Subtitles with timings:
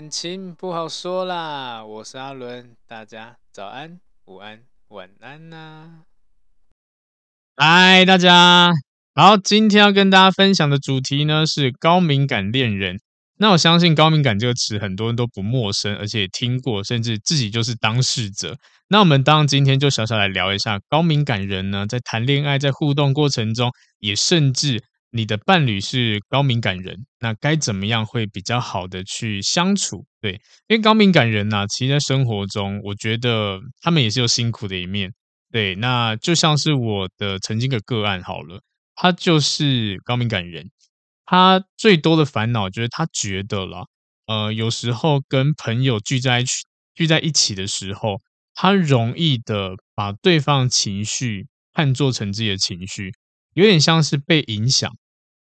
[0.00, 6.04] 感情不好说啦，我是阿伦，大家早安、午安、晚安呐、
[7.54, 8.72] 嗨，大家
[9.14, 12.98] 好，今天要跟大家分享的主题呢是高敏感恋人。
[13.36, 18.56] 那我相信高敏感这个词很多人都不陌生，而且听过，甚至自己就是当事者。
[18.88, 24.82] 那我们当然今天就小小来聊一下高敏感人呢，在谈恋爱、在互动过程中，也甚至。
[25.10, 30.06] 你的伴侣是高敏感人，那该怎么样会比较好的去相处？
[30.20, 30.32] 对，
[30.68, 35.12] 因为高敏感人呢、啊，其实在生活中，我觉得他们也是有辛苦的一面。
[35.52, 38.62] 对，那就像是我的曾经的个案好了，
[38.94, 40.70] 他就是高敏感人，
[41.26, 43.88] 他最多的烦恼就是他觉得了，
[44.26, 46.52] 呃，有时候跟朋友聚在一起
[46.94, 48.20] 聚在一起的时候，
[48.54, 53.12] 他容易的把对方情绪看作成自己的情绪。
[53.54, 54.90] 有点像是被影响，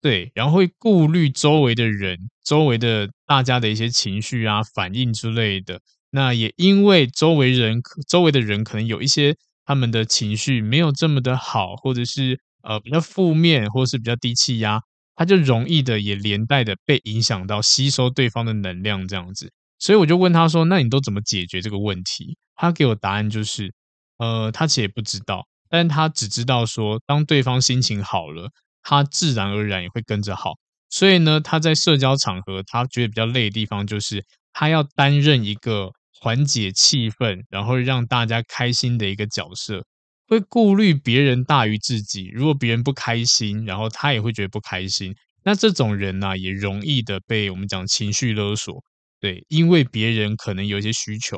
[0.01, 5.81] 对，然后会顾虑周围的人、周围的大家的一些情绪啊、反应之类的。
[6.11, 14.81] 那也因为周围人、周围的人可能有一些他们的情绪没有这么的好，或者是呃比较负面，或者是比较低气压，
[15.15, 19.51] 他就容易的也连带的被影响到，吸收对方的能量这样子。
[19.77, 23.71] 所以我就问他说：“那你都怎么解决这个问题？”他给我答案就是
[24.17, 28.49] ：“呃，他其实也不知道。”但他只知道说，当对方心情好了，
[28.83, 30.53] 他自然而然也会跟着好。
[30.89, 39.85] 所以呢，他在社交场合，他觉得比较累的地方，就是他要担任一个缓解气氛，然后让大家开心的一个角色，
[40.27, 42.29] 会顾虑别人大于自己。
[42.33, 45.13] 如果别人不开心，然后他也会觉得不开心。
[45.43, 48.83] 那这种人呢，也容易的被我们讲情绪勒索。
[49.21, 51.37] 对，因为别人可能有一些需求，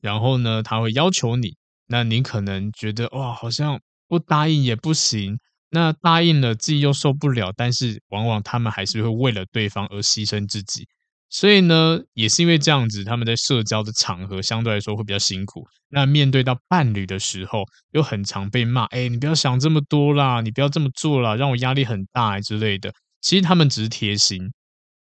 [0.00, 1.56] 然后呢，他会要求你。
[1.92, 5.38] 那你可能觉得哇，好像不答应也不行。
[5.68, 10.88] 那答应了自己又受不了，但是往往他们还是会为了对方而牺牲自己。
[11.28, 15.66] 所以呢，也是因为这样子，他们在社交的场合相对来说会比较辛苦。
[15.90, 24.40] 那面对到伴侣的时候，又很常被骂：“哎，你不要想这么多啦，你不要这么做啦，让我压力很大之类的。”其实他们只是贴心，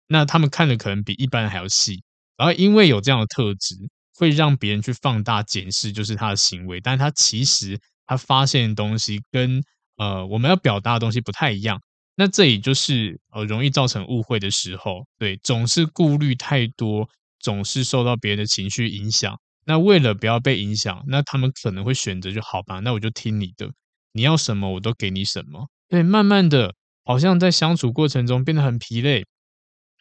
[0.08, 2.02] 那他们看的可能比一般人还要细。
[2.38, 3.76] 然后因为有这样的特质。
[4.18, 9.62] 会让别人去放大检视，就是他的行为，但他其实他发现的东西跟
[9.96, 11.80] 呃我们要表达的东西不太一样。
[12.14, 17.08] 那这也就是呃容易造成误会的时候，对，总是顾虑太多，
[17.40, 19.38] 总是受到别人的情绪影响。
[19.64, 23.72] 那为了不要被影响，那他们可能会选择就好吧，那我就听你的，
[24.12, 25.68] 你要什么我都给你什么。
[25.88, 26.74] 对，慢慢的，
[27.04, 29.24] 好像在相处过程中变得很疲累。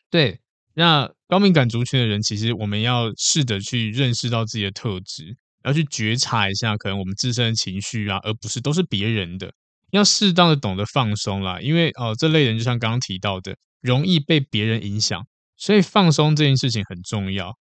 [0.09, 0.39] 对。
[0.73, 5.33] 那高敏感族群的人，其实我们要试着去认识到自己的特质，
[5.63, 9.49] 要去觉察一下可能我们自身的情绪啊，而不是都是别人的。
[9.91, 15.25] 要适当的懂得放松啦，因为哦、呃，这类人就像刚刚提到的，容易被别人影响，
[15.55, 17.53] 所以放松这件事情很重要。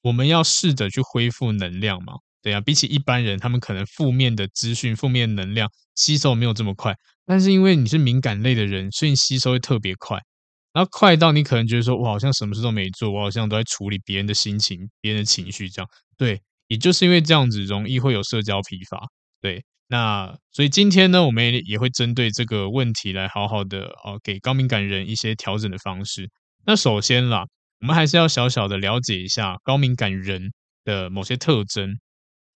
[0.00, 6.96] 我们要试着去恢复能量嘛，对啊，比起一般人，他们可能负面的资讯、负面能量吸收没有这么快，
[7.26, 10.18] 但是因为你是敏感类的人，所以吸收会特别快。
[10.72, 19.06] 然后快到你可能觉得说，我好像什么事都没做，我好像都在处理别人的心情、别人的情绪，这样对，也就是因为这样子，容易会有社交疲乏。
[19.40, 26.30] 对，那所以今天呢，我们也也会针对这个问题来好好的呃，给高敏感人一些调整的方式。
[26.64, 27.44] 那首先啦，
[27.80, 30.52] 我们还是要小小的了解一下高敏感人
[30.84, 31.98] 的某些特征。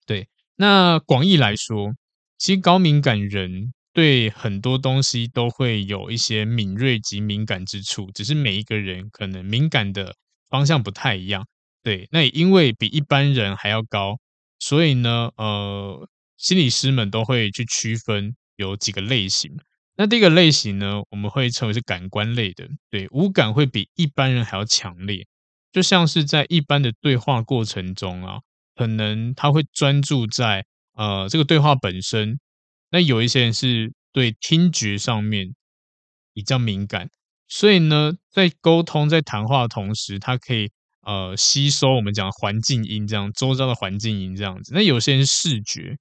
[0.07, 1.93] 对，那广义来说，
[2.39, 3.73] 其实高敏感人。
[3.97, 10.15] 对很多东西都会有一些敏锐及敏感之处，只是每一个人可能敏感的
[10.51, 11.47] 方向不太一样。
[11.83, 14.19] 对，那也因为比一般人还要高，
[14.59, 16.07] 所以呢，呃，
[16.37, 19.51] 心理师们都会去区分有几个类型。
[19.97, 25.27] 那第一个类型呢，我们会称为是感官类的，对，五感会比一般人还要强烈，
[25.73, 28.41] 就像是在一般的对话过程中啊，
[28.75, 32.39] 可能他会专注在呃这个对话本身。
[32.91, 35.55] 那有一些人是对听觉上面
[36.33, 37.11] 比较敏感，
[37.49, 40.71] 所以呢，在沟通、在谈话的同时，他可以
[41.03, 44.73] 呃吸收我们讲环境音，这样周遭的环境音这样子。
[44.75, 45.97] 那有些人视觉，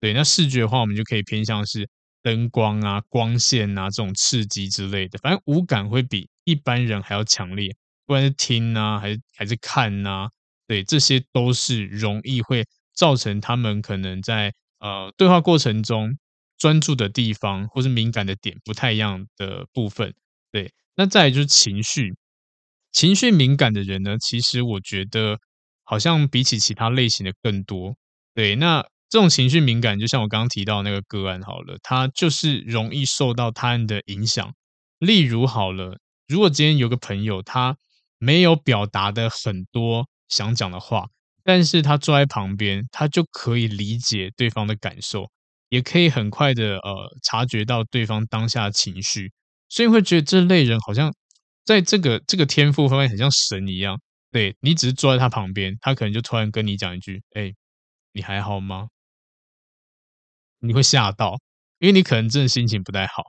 [0.00, 1.88] 对，那视觉的话，我们就可以偏向是。
[2.24, 7.68] 灯光啊、光线啊这种刺激之类的，反正五感会比一般人还要强烈，
[8.06, 10.30] 不管是听啊，还是还是看啊，
[10.66, 12.64] 对，这些都是容易会
[12.94, 16.16] 造成他们可能在呃对话过程中
[16.64, 20.14] 专注的地方或是敏感的点不太一样的部分。
[20.50, 22.14] 对，那再来就是情绪，
[22.90, 25.38] 情绪敏感的人呢，其实我觉得
[25.82, 27.94] 好像比起其他类型的更多。
[28.34, 28.82] 对，那。
[29.10, 34.52] 这种情绪敏感，就像我刚刚提到那个个案好了，他就是容易受到他人的影响。
[34.98, 37.76] 例如好了，如果今天有个朋友，他
[38.18, 41.06] 没有表达的很多想讲的话，
[41.44, 45.30] 但是他坐在旁边，他就可以理解对方的感受，
[45.68, 49.32] 也可以很快的呃察觉到对方当下情绪，
[49.68, 51.12] 所以会觉得这类人好像
[51.64, 54.00] 在这个这个天赋方面很像神一样。
[54.30, 57.52] 对，你只是坐在他旁边，他可能就突然跟你讲一句：“哎，
[58.12, 58.88] 你还好吗？”
[60.60, 61.38] 你会吓到，
[61.78, 63.22] 因为你可能真的心情不太好，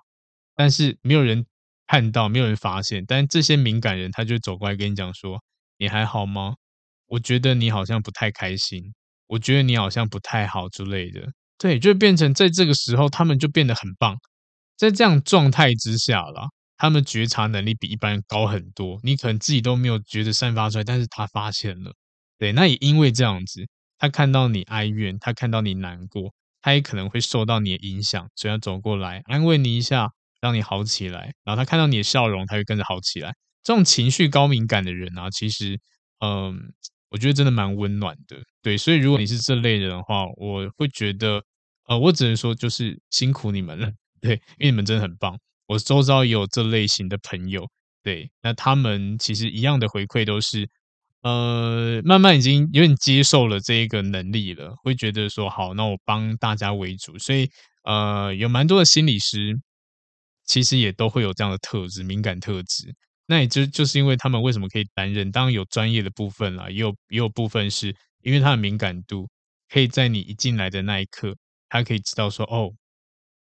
[0.55, 1.45] 但是没有人
[1.85, 3.05] 看到，没有人发现。
[3.05, 5.43] 但这些敏感人，他就走过来跟你讲说
[5.77, 6.55] ：“你还好吗？
[7.07, 8.93] 我觉得你好像不太开心，
[9.27, 14.17] 我觉得你好像不太好之类的。”对，就变成在这个时候，他们就变得很棒。
[14.77, 16.47] 在这样状态之下啦，
[16.77, 18.99] 他们觉察能力比一般人高很多。
[19.03, 21.93] 你可能自己都没有觉得散发出来，但是他发现了。
[22.37, 23.65] 对，那也因为这样子，
[23.97, 26.33] 他看到你哀怨，他看到你难过。
[26.61, 30.09] 他也可能会受到你的影响，所以要走过来安慰你一下，
[30.41, 31.31] 让你好起来。
[31.43, 33.31] 然后他看到你的笑容，他会跟着好起来。
[33.63, 35.79] 这种情绪高敏感的人啊，其实，
[36.19, 36.59] 嗯，
[37.15, 38.35] 我觉得真的蛮温暖的。
[38.61, 41.41] 对，所以如果你是这类人的话，我会觉得，
[41.87, 43.89] 呃，我只能说就是辛苦你们了。
[44.19, 45.39] 对，因为你们真的很棒。
[45.65, 47.65] 我周遭也有这类型的朋友，
[48.03, 50.69] 对，那他们其实一样的回馈都是。
[51.21, 57.49] 呃，慢慢已经有点接受了这一个能力了，会觉得说好，那我帮大家为主，所以
[57.85, 59.57] 呃，有蛮多的心理师
[60.45, 62.93] 其实也都会有这样的特质，敏感特质。
[63.27, 69.29] 那也就就是因为他们为什么可以担任，当然有专业的部分啦，也有也有部分是因为他的敏感度，
[69.69, 71.35] 可以在你一进来的那一刻，
[71.69, 72.71] 他可以知道说，哦，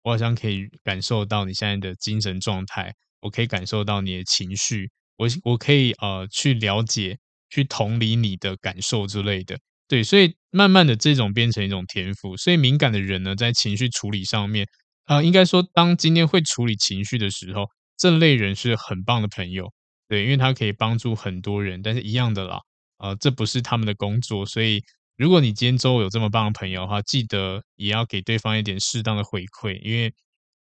[0.02, 7.18] 我好像可以感受到你现在的精神状态，我可以感受到你的情绪，我我可以呃去了解。
[7.54, 14.66] 去同理你的感受之类的，对，所以慢慢的这种变成一种天赋，所以敏感的人呢，在情绪处理上面，
[15.04, 17.66] 啊、呃，应该说，当今天会处理情绪的时候，
[18.02, 19.72] 这类人是很棒的朋友，
[20.08, 22.58] 对，因为他可以帮助很多人，但是一样的啦，
[22.98, 24.82] 呃，这不是他们的工作，所以
[25.16, 30.12] 如果你今天周围有这么棒的朋友的话，记得也要给对方一点适当的回馈，因为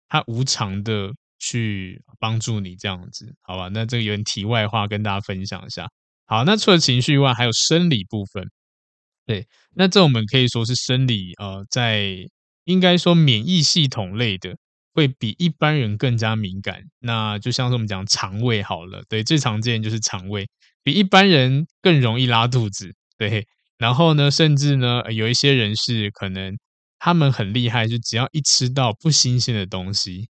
[0.09, 3.69] 他无偿的去帮助你这样子，好吧？
[3.71, 5.87] 那这个有点题外话，跟大家分享一下。
[6.25, 8.49] 好，那除了情绪以外，还有生理部分。
[9.27, 9.45] 对，
[9.75, 12.15] 那这我们可以说是生理，呃，在
[12.63, 14.57] 应该说免疫系统类的，
[14.97, 16.81] 会比一般人更加敏感。
[16.97, 20.49] 那就像是我们讲肠胃好了，对，最常见就是肠胃，
[20.81, 22.91] 比一般人更容易拉肚子。
[23.15, 23.45] 对，
[23.77, 26.57] 然后呢，甚至呢，有一些人是可能
[26.97, 30.29] 他们很厉害，就只要一吃到不新鲜的东西，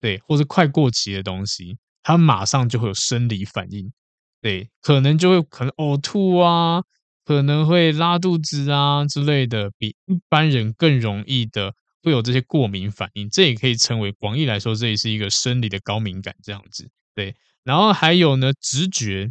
[0.00, 3.92] 对，或者快过期的东西，他马上就会有生理反应。
[4.40, 6.80] 对，可能就会可能呕吐啊，
[7.24, 13.28] 可能会拉肚子啊之类的，比一般人更容易的会有这些过敏反应。
[13.30, 16.88] 这也可以称为广义来说，这也是一个生理的高敏感这样子。
[17.14, 19.30] 对，然后还有呢，直觉，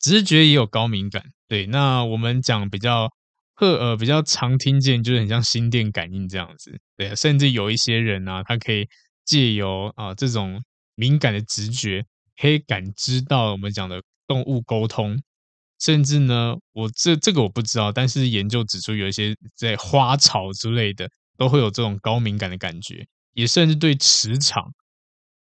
[0.00, 1.22] 直觉也有高敏感。
[1.46, 3.10] 对，那我们讲比较
[3.54, 6.78] 赫呃比较常听见，就是很像心电感应这样子。
[6.96, 8.86] 对，甚至有一些人呢、啊，他可以
[9.24, 10.62] 借由啊、这种
[10.94, 12.04] 敏感的直觉。
[12.40, 15.20] 可以感知到我们讲的动物沟通，
[15.80, 24.74] 甚至呢，我这这个我不知道，但是研究指出，有一些在花草之类的都会有这种高敏感的感觉，也甚至对磁场，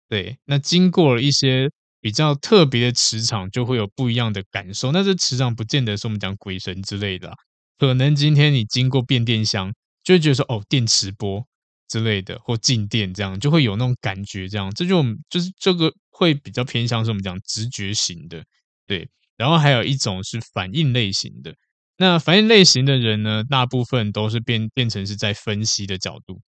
[0.07, 4.93] 对，那经过了一些比较特别的磁场，就会有不一样的感受。
[4.93, 7.33] 那这磁场不见得是我们讲鬼神之类的，
[7.77, 9.73] 可能今天你经过变电箱，
[10.05, 11.45] 就会觉得说哦，电磁波
[11.89, 15.93] 之类的，或静电这样，就会有那种感觉，这样，这就就是这个。
[16.19, 18.43] 会比较偏向是我们讲直觉型的，
[18.87, 21.53] 对，然后还有一种是反应类型的。
[21.99, 26.39] 那反应类型的人呢，大部分都是变变成是在分析的角度，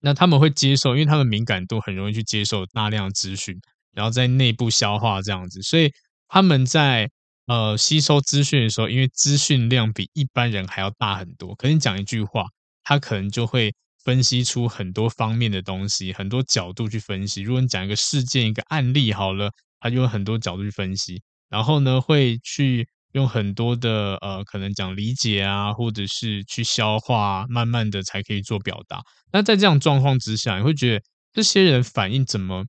[0.00, 3.58] 那他们会接受，因为他们敏感度很容易去接受大量资讯，
[3.92, 5.90] 然后在内部消化这样子，所以
[6.28, 7.08] 他们在
[7.46, 12.44] 呃吸收资讯的时候，因为资讯量比一般人还要大很多，可能你讲一句话，
[12.84, 17.40] 他可能就会分析出很多方面的东西，很多角度去分析。
[17.40, 22.86] 如果你讲一个事件、一个案例好了，他就有很多角度去分析，然后呢，会去。
[23.12, 29.00] 用很多的呃，可能讲理解啊，或者是去消化，慢慢的才可以做表达。
[29.32, 32.64] 那在这样状况之下，你会觉得这些人反应怎么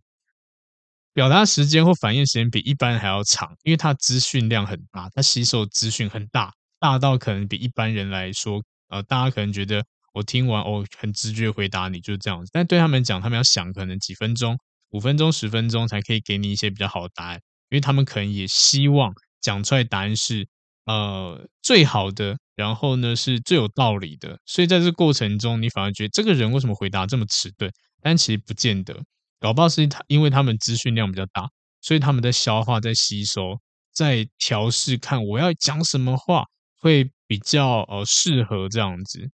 [1.13, 3.53] 表达时间或反应时间比一般人还要长？
[3.63, 12.49] 因为他资讯量很大，他吸收资讯很大，大到可能比一般人来说，呃，大家可能觉得我听完哦，很直觉回答你就是这样子。
[12.53, 14.57] 但对他们讲，他们要想可能几分钟、
[14.91, 17.35] 五分钟、十分钟才可以给你一些比较好的答案，
[17.69, 19.11] 因为他们可能也希望。
[19.41, 20.47] 讲出来答案是
[20.85, 27.71] 呃最好的，然后呢是最有道理的，所以在这过程中，你反而觉得这个人为什么回答这么迟钝？
[28.01, 28.95] 但其实不见得，
[29.39, 31.49] 搞不好是他因为他们资讯量比较大，
[31.81, 33.59] 所以他们在消化、在吸收、
[33.93, 36.45] 在调试，看我要讲什么话
[36.79, 39.29] 会比较呃适合这样子。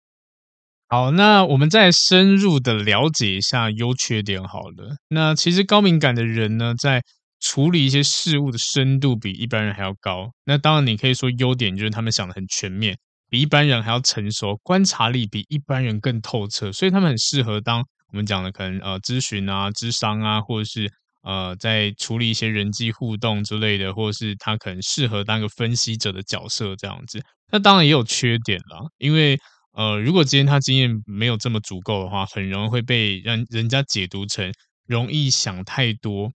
[0.88, 4.96] 好，那我们再深入的了解一下优缺点好了。
[5.08, 7.04] 那其实高敏感的人呢，在
[7.44, 10.32] 处理一些事物的深度比一般人还要高。
[10.46, 12.98] 那当然，你可以说优点就是他们想的很全面，
[13.30, 20.90] 比一般人还要成熟，观察力比一般人更透彻，所以他们很适合当我们讲的可能呃咨询啊、咨商啊，或者是
[21.24, 27.22] 呃在处理一些人际互动之类的，或者是他可能适合当个分析者的角色这样子。
[27.52, 29.38] 那当然也有缺点啦，因为
[29.74, 34.50] 呃如果今天他经验没有这么足够的话，很容易会被让人家解读成
[34.88, 36.32] 容易想太多。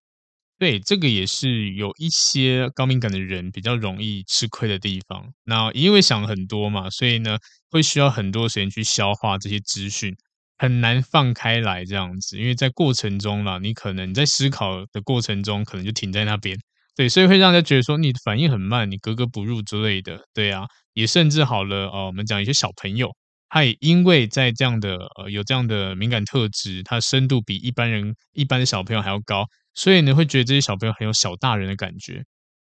[0.59, 5.25] 对，这个也是有一些高敏感的人比较容易吃亏的地方。
[5.45, 7.37] 那因为想很多嘛，所以呢，
[7.71, 10.13] 会需要很多时间去消化这些资讯，
[10.57, 12.37] 很难放开来这样子。
[12.37, 16.57] 因为在过程中啦，你可能在思考的过程中，可能就停在那边。
[16.93, 20.19] 对，所以会让人家觉得说你反应很慢，你格格不入之类的。
[20.33, 23.09] 对啊，也甚至好了哦，我们讲一些小朋友，
[23.47, 29.45] 他也因为在这样的呃有这样的敏感特质，他深度比一般人一般的小朋友还要高。
[29.79, 32.25] 所以呢，会觉得这些小朋友很有小大人的感觉，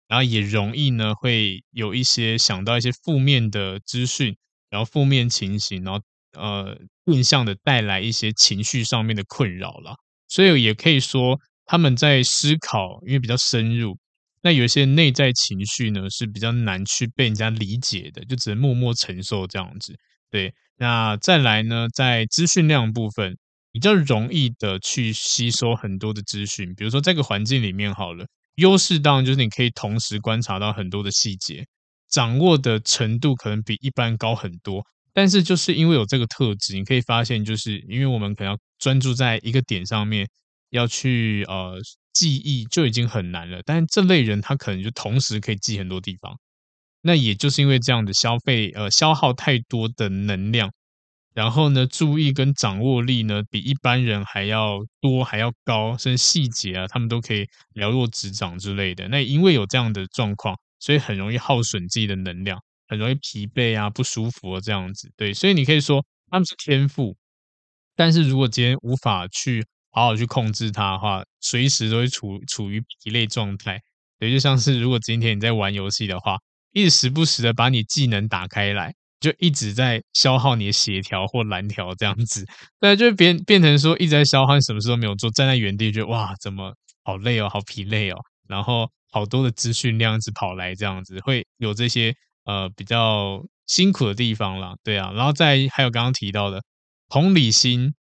[0.10, 4.36] 然后也容易呢会有一些想到一些负面的资讯，
[4.70, 6.02] 然后负面情形，然后
[6.38, 9.96] 呃变相的带来一些情绪上面的困扰了。
[10.28, 13.98] 所以也可以说他们在思考，因为比较深入，
[14.42, 19.96] 那有一些内在情绪呢是比较难去被人家理解的，就只能默默承受这样子。
[20.30, 23.38] 对，那再来呢，在资讯量部分。
[23.78, 31.64] 比较容易的去吸收很多的资讯，比如说这个环境里面好了，优势当然就是你可以同时观察到很多的细节，
[32.10, 34.84] 掌握的程度可能比一般高很多。
[35.14, 40.28] 但是就是因为有这个特质，你可以发现，就是因为我们可能要专注在一个点上面，
[40.72, 41.80] 要去呃
[42.14, 43.62] 记忆就已经很难了。
[43.64, 46.36] 但这类人他可能就同时可以记很多地方，
[47.04, 50.72] 那也就是因为这样的消费呃消耗太多的能量。
[51.38, 59.08] 然后呢，注意跟掌握力呢，比一般人还要多，还要高，甚至细节啊，他们都可以了若指掌之类的。
[59.08, 65.12] 那因为有这样的状况，所以很容易耗损自己的能量，很容易疲惫啊，不舒服啊，这样子。
[65.16, 67.16] 对，所以你可以说他们是天赋，
[67.96, 73.80] 但是如果今天无法去好好去控制它的话，随时都会处处于疲累状态。
[74.18, 76.36] 对，就像是如果今天你在玩游戏的话，
[76.72, 78.96] 一时不时的把你技能打开来。
[79.20, 82.46] 就一直在消耗你的血条或蓝条这样子，
[82.80, 92.14] 对，就变变成说一直在消耗，什么事都没有做，站在原地，觉得哇，怎么好累哦，好疲累哦，然后好多的资讯量一直跑来，这样子会有这些
[92.46, 96.62] 呃比较辛苦的地方啦，对啊，然后再还有刚刚提到的
[97.10, 97.94] 同理心，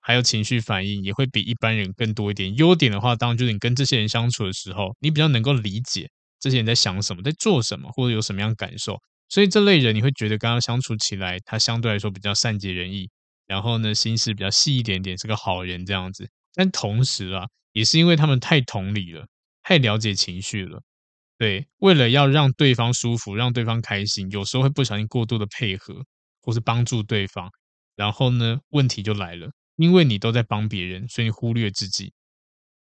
[0.00, 2.54] 还有情绪反应也会比一般人更多一点。
[2.56, 8.98] 优点的话，当然就是你跟这些人相处的时候，你比较能够理解这些人在想什么，在做什么，或者有什么样感受。
[9.30, 13.08] 所以这类人你会觉得跟他相处起来，他相对来说比较善解人意，
[13.46, 16.28] 然后呢，心思比较细一点点，是个好人这样子。
[16.52, 19.26] 但同时啊，也是因为他们太同理了，
[19.62, 20.82] 太了解情绪了，
[21.38, 26.04] 对，为了要让对方舒服，让对方开心，有时候会不小心过度的配合，
[26.42, 27.48] 或是帮助对方，
[27.94, 32.12] 然后呢，问题就来了，因为你都在帮别人，所以忽略自己，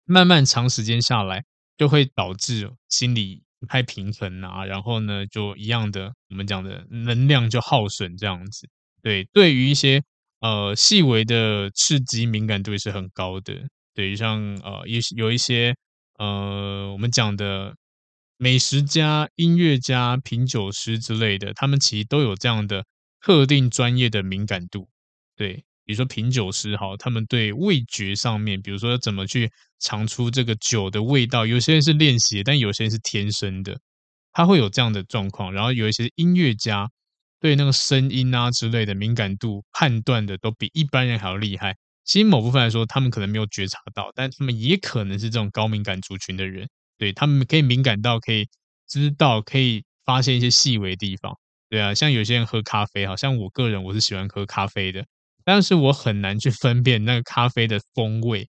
[0.05, 1.45] 慢慢长时间下来，
[1.76, 3.43] 就会导致心理。
[3.69, 8.69] 太平衡啊，然后呢，就一样的，我们讲的能量就耗损这样子。
[9.03, 10.03] 对，对于一些
[10.41, 13.55] 呃细微的刺激，敏感度也是很高的。
[13.95, 15.75] 对，像呃有有一些
[16.19, 17.75] 呃我们讲的
[18.37, 22.85] 美食家、音乐家、品酒师之类的，他们其实都有这样的
[23.21, 24.89] 特定专业的敏感度。
[25.37, 33.78] 对，比如说品酒师哈，他们对味觉上面，比如说怎么去尝出这个酒的味道，有些人是练习，但有些人是天生的，
[34.33, 35.52] 他会有这样的状况。
[35.52, 36.90] 然后有一些音乐家
[37.40, 41.76] 对那个声音啊之类的敏感度判断的都比一般人还要厉害。
[42.05, 48.49] 其实某部分来说，他们可能没有觉察到，但他们也可能是这种高敏感族群的人，对，他们可以敏感到可以
[48.88, 51.37] 知道，可以发现一些细微的地方。
[51.69, 55.05] 对啊，像有些人喝咖啡，好像我个人我是喜欢喝咖啡的，
[55.47, 58.49] 但是我很难去分辨那个咖啡的风味。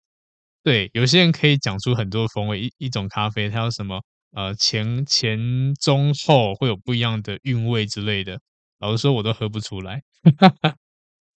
[0.63, 4.01] 对，有些人可以讲出很多风味，一一种咖啡它有什么
[4.33, 8.39] 呃前前中后会有不一样的韵味之类的，
[8.79, 10.03] 老实说我都喝不出来。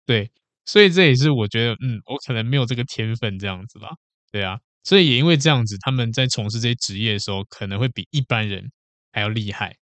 [0.06, 0.30] 对，
[0.66, 3.90] 所以这也是我觉得，嗯，我可能没有这个天分这样子吧。
[4.32, 8.70] 对啊，所以也因为这样子，他们在从事这些职业的时候，可能会比一般人
[9.12, 9.76] 还要厉害。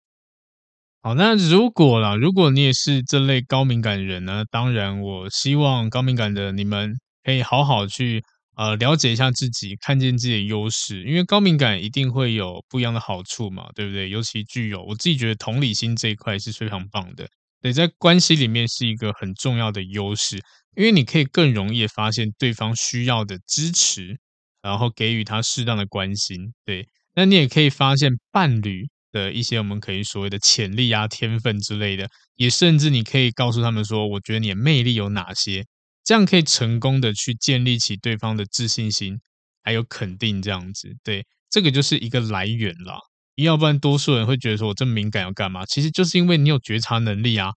[1.04, 6.94] 好，那如果啦，如果你也是这类高敏感人呢，当然，我希望高敏感的你们
[7.25, 8.23] 可以好好去
[8.54, 14.09] 呃了解一下自己，看见自己的优势，因为高敏感一定会有不一样的好处嘛，对不对？
[14.11, 17.26] 尤其具有我自己觉得同理心这一块是非常棒的，
[17.61, 20.37] 对，在关系里面是一个很重要的优势，
[20.76, 24.16] 因为你可以更容易发现对方需要的支持，
[24.62, 28.87] 然后给予他适当的关心，对，那你也可以发现伴侣。
[29.12, 35.64] 的一些我们可以所谓的潜力啊、天分之类的，也甚至你可以告诉他们说，我觉得你的魅力有哪些，
[36.02, 39.21] 这样可以成功的去建立起对方的自信心，
[39.62, 40.97] 还有肯定这样子。
[41.04, 42.97] 对，这个就是一个来源啦。
[43.37, 45.64] 要不然多数人会觉得说我这么敏感要干嘛？
[45.66, 47.50] 其实就是因为你有觉察能力啊，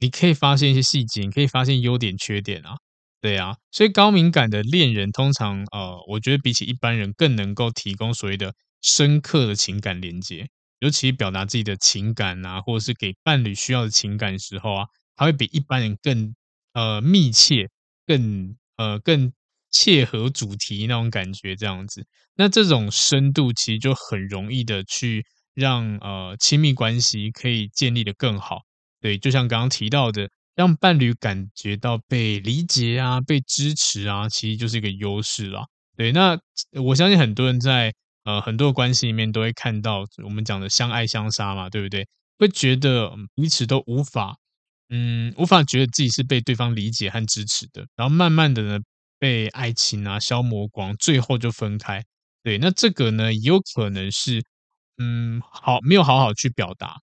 [0.00, 2.74] 你可以发现一些细节，你可以发现优点、缺点啊，
[3.20, 3.56] 对啊。
[3.70, 10.46] 所以高敏感的恋人通常呃，我觉得比起一般人更能够提供所谓的深刻的情感连接。
[10.80, 16.34] 尤其表达自己的情感啊，或者是给伴侣需要的情感的时候啊，他会比一般人更
[16.74, 17.70] 呃密切、
[18.06, 19.32] 更呃更
[19.70, 22.06] 切合主题那种感觉，这样子。
[22.36, 28.58] 那这种深度其实就很容易的去让呃亲密关系可以建立得更好。
[29.00, 35.64] 对，就像刚刚提到的，让伴侣感觉到被理解啊、被支持啊，其实就是一个优势啦。
[35.96, 36.38] 对，那
[36.82, 37.94] 我相信很多人在。
[38.24, 42.06] 呃，很多关系里面都会看到我们讲的相爱相杀嘛，对不对？
[42.38, 44.36] 会觉得彼此都无法，
[44.88, 48.78] 嗯，无法觉得自己是被对方理解和支持的，然后慢慢的呢，
[49.18, 52.02] 被爱情啊消磨光，最后就分开。
[52.42, 54.42] 对，那这个呢，有可能是，
[54.98, 56.96] 嗯，好，没有好好去表达，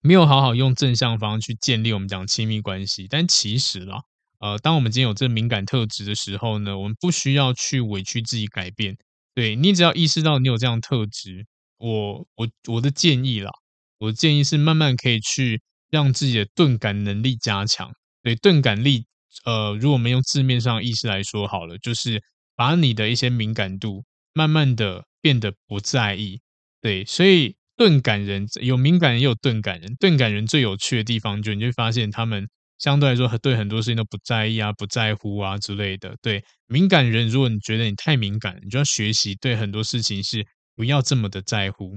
[0.00, 3.06] 没有好好用正向方去建立我们讲亲密关系。
[3.08, 4.02] 但其实啦，
[4.40, 8.96] 呃，当我们今天有这敏感特质的时候呢，我们不需要去委屈自己改变。
[9.34, 11.44] 对，你只要意识到你有这样特质，
[11.78, 13.50] 我我我的建议啦，
[13.98, 17.90] 我的建议是慢慢可以去让自己的钝感能力加强。
[18.22, 19.06] 对，钝感力，
[19.44, 22.22] 呃，如果我们用字面上意思来说好了，就是
[22.54, 26.40] 把你的一些敏感度慢慢的变得不在意。
[26.80, 32.48] 对，所以钝感人有敏感人也有钝感人，钝感人最有趣的地方就你会发现他们。
[32.84, 36.14] 相对来说，对很多事情都不在意啊，不在乎啊之类的。
[36.20, 41.96] 对敏感人，如果你觉得你太敏感，你就要学习对很多事情是不要这么的在乎，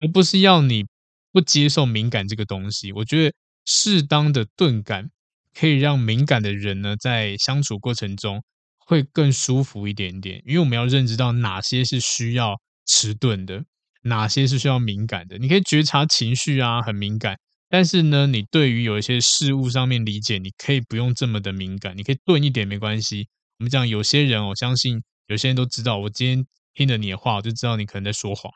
[0.00, 0.86] 而不是要你
[1.30, 2.90] 不接受敏感这个东西。
[2.92, 3.34] 我觉得
[3.66, 5.10] 适当的钝感
[5.52, 8.42] 可以让敏感的人呢，在相处过程中
[8.78, 13.62] 会更舒服一点点，因为我们要认知到哪些是需要迟钝的，
[14.04, 15.36] 哪些是需要敏感的。
[15.36, 17.36] 你可以觉察情绪啊，很敏感。
[17.68, 23.28] 但是呢，你对于有一些事物上面理解，你可以不用这么的敏感，你可以钝一点没关系。
[23.58, 28.52] 我们讲有些人，我相信有些人都知道，我今天听了你的话，我就知道你可能在说谎。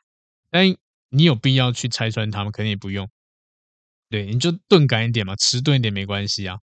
[0.50, 0.64] 但
[1.10, 3.08] 你有必要去拆穿他们，肯定也不用。
[4.10, 6.58] 对，你就钝感一点嘛，迟钝一点没关系啊。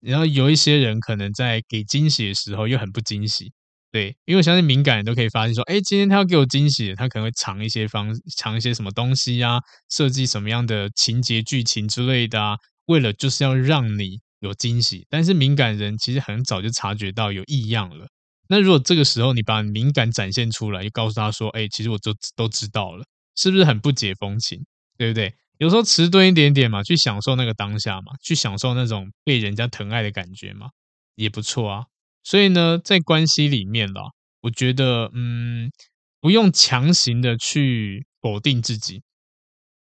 [0.00, 3.52] 然后有一些人可能在给惊喜的时候又很不惊喜。
[3.90, 15.06] 对，因为我相信敏感人都可以发现说，哎，今天他要给我惊喜，他可能会藏一些方，藏一些什么东西啊，设计什么样的情节剧情之类的啊，为了就是要让你有惊喜。
[15.08, 18.06] 但是敏感人其实很早就察觉到有异样了。
[18.48, 23.04] 那如果这个时候你把敏感展现出来，就告诉他说，哎，其实我都都知道了，
[23.36, 24.62] 是不是很不解风情？
[24.98, 25.32] 对不对？
[25.58, 30.68] 有时候迟钝一点点嘛，去享受那个当下嘛，去享受那种被人家疼爱的感觉嘛，
[31.14, 31.84] 也不错啊。
[32.28, 34.02] 所以呢，在关系里面啦，
[34.42, 35.72] 我觉得，嗯，
[36.20, 39.00] 不用强行的去否定自己，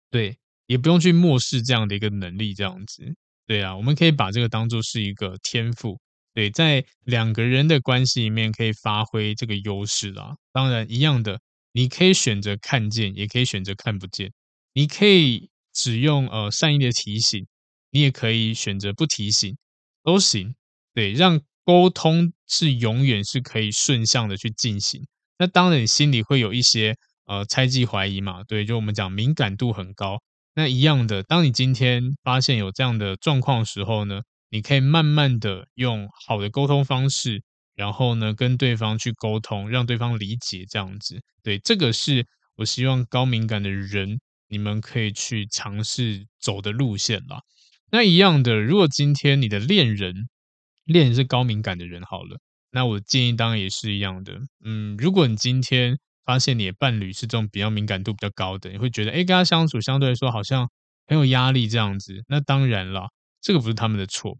[0.09, 3.03] 对，也不用去漠视这样的一个能力，这样子，
[3.45, 5.99] 对啊，我们可以把这个当做是一个天赋，
[6.33, 10.35] 对，在两个人的关系里面可以发挥这个优势啦。
[10.51, 11.39] 当然，一样的，
[11.73, 14.33] 你可以选择看见，也可以选择看不见，
[14.73, 17.45] 你可以只用呃善意的提醒，
[17.91, 19.55] 你也可以选择不提醒，
[20.01, 20.55] 都行，
[20.95, 21.39] 对，让。
[21.65, 25.01] 沟通是永远是可以顺向的去进行。
[25.37, 26.95] 那当然，你心里会有一些
[27.25, 28.43] 呃猜忌怀疑嘛？
[28.47, 30.17] 对，就我们讲敏感度很高。
[30.53, 37.41] 那一样的，当你今天发现有这样的状况的时候呢，你可以慢慢的用好的沟通方式，
[37.73, 41.21] 然后呢跟对方去沟通，让对方理解这样子。
[41.41, 42.25] 对，这个是
[42.57, 44.19] 我希望高敏感的人
[44.49, 47.39] 你们可以去尝试走的路线啦。
[47.89, 50.13] 那一样的，如果今天你的恋人，
[50.85, 52.39] 恋人是高敏感的人，好了，
[52.71, 54.39] 那我建议当然也是一样的。
[54.63, 60.69] 嗯，如果你今天发现你的伴侣是这种比较敏感度比较高的，你会觉得，哎，跟他相处相对来说好像
[61.07, 62.23] 很有压力这样子。
[62.27, 63.09] 那当然了，
[63.41, 64.37] 这个不是他们的错，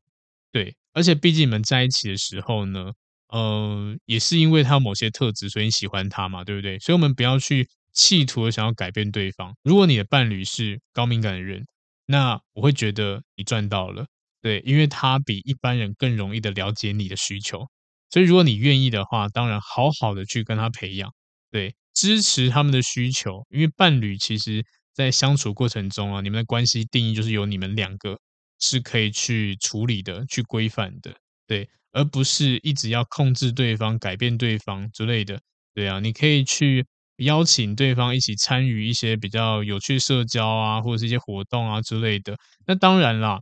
[0.52, 0.76] 对。
[0.94, 2.92] 而且毕竟你们在一起的时候呢，
[3.30, 6.78] 呃，也是因为他有某些特质，所以你喜欢他嘛，对不对？
[6.80, 9.56] 所以我们不要去企图的想要改变对方。
[9.64, 11.66] 如果你的伴侣是高敏感的人，
[12.06, 14.06] 那我会觉得你赚到了，
[14.42, 17.68] 对，因为他比一般人更容易的了解你的需求。
[18.10, 21.14] 所以如果你愿意的话，当然好好的去跟他培养。
[21.52, 28.18] 对，支持他们的需求，因为伴侣其实在相处过程中啊，你们的关系定义就是由你们两个
[28.60, 31.14] 是可以去处理的、去规范的，
[31.48, 35.40] 对，而不是一直要控制对方、改变对方之类的，
[35.74, 36.86] 对啊，你可以去
[37.18, 42.38] 邀请对方一起参与一些比较有趣社交啊，或者是一些活动啊之类的。
[42.66, 43.40] 那当然啦，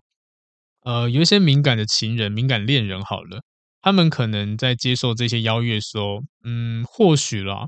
[0.81, 3.41] 呃，有一些敏感的情人、敏感恋人，好了，
[3.81, 7.67] 他们可能在接受这些邀约的时候，嗯，或许啦。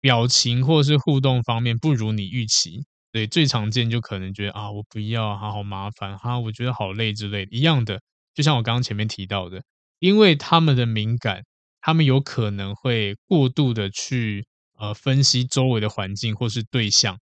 [0.00, 7.56] 表情或是互动方面不如你预期，对，最常见就可能觉得啊，我不要，啊，好麻烦，哈，我觉得好累之类的。
[7.56, 8.00] 一样的，
[8.34, 9.62] 就像我刚刚前面提到的，
[10.00, 11.44] 因为他们的敏感，
[11.80, 14.44] 他们有可能会过度的去
[14.76, 17.16] 呃分析周围的环境或是对象，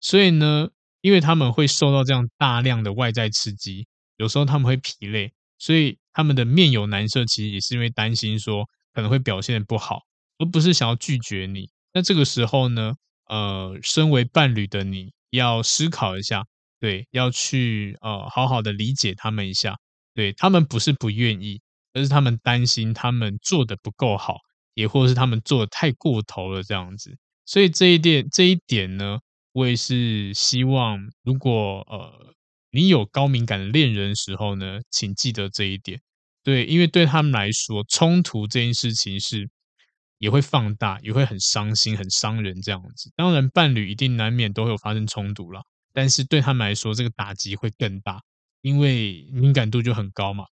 [0.00, 0.70] 所以呢，
[1.02, 10.00] 因为他们会受到这样大量的外在刺激，有时候他们会疲累，所以他们的面有难色，其实也是因为担心说可能会表现得不好，
[10.38, 11.68] 而不是想要拒绝你。
[11.92, 12.94] 那这个时候呢，
[13.28, 16.44] 呃，身为伴侣的你要思考一下，
[16.80, 19.76] 对，要去呃好好的理解他们一下，
[20.14, 21.60] 对，他们不是不愿意，
[21.92, 24.38] 而是他们担心他们做的不够好，
[24.74, 27.16] 也或者是他们做的太过头了这样子。
[27.44, 29.18] 所以这一点这一点呢，
[29.52, 32.34] 我也是希望，如果呃
[32.72, 36.00] 你有高敏感的恋人的时候呢，请记得这一点，
[36.42, 39.48] 对，因为对他们来说，冲突这件事情是。
[40.18, 43.10] 也会放大，也会很伤心、很伤人这样子。
[43.16, 45.60] 当然，伴侣一定难免都会有发生冲突啦，
[45.92, 48.20] 但是对他们来说，这个打击会更大，
[48.60, 50.44] 因为敏感度就很高嘛。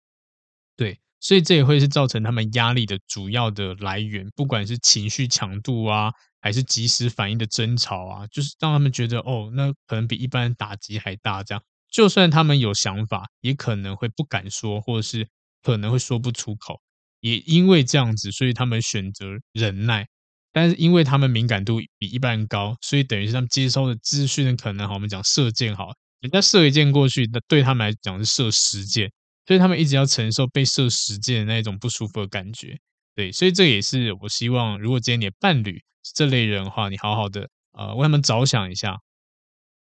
[0.76, 11.44] 对，所以这也会是造成他们压力的主要的来源，不管是情绪强度啊，还是即时反应的争吵啊，就是让他们觉得哦，那可能比一般人打击还大。
[11.44, 15.28] 这样，就算他们有想法，也可能会不敢说，或者是
[15.64, 16.80] 可能会说不出口。
[17.20, 20.08] 也因为这样子，所以他们选择忍耐。
[20.52, 29.12] 但是因为他们敏感度比一般人高，所以等于是他们接收的资讯可能好，我们讲射箭好，人家射一箭过去，那对他们来讲是射十箭，
[29.46, 32.76] 所以他们一直要承受被射十箭的那一种不舒服的感觉。
[33.16, 35.80] 对，所以这也是我希望，如果今天你的伴侣
[36.16, 38.98] 这类人的话，你好好的呃为他们着想一下。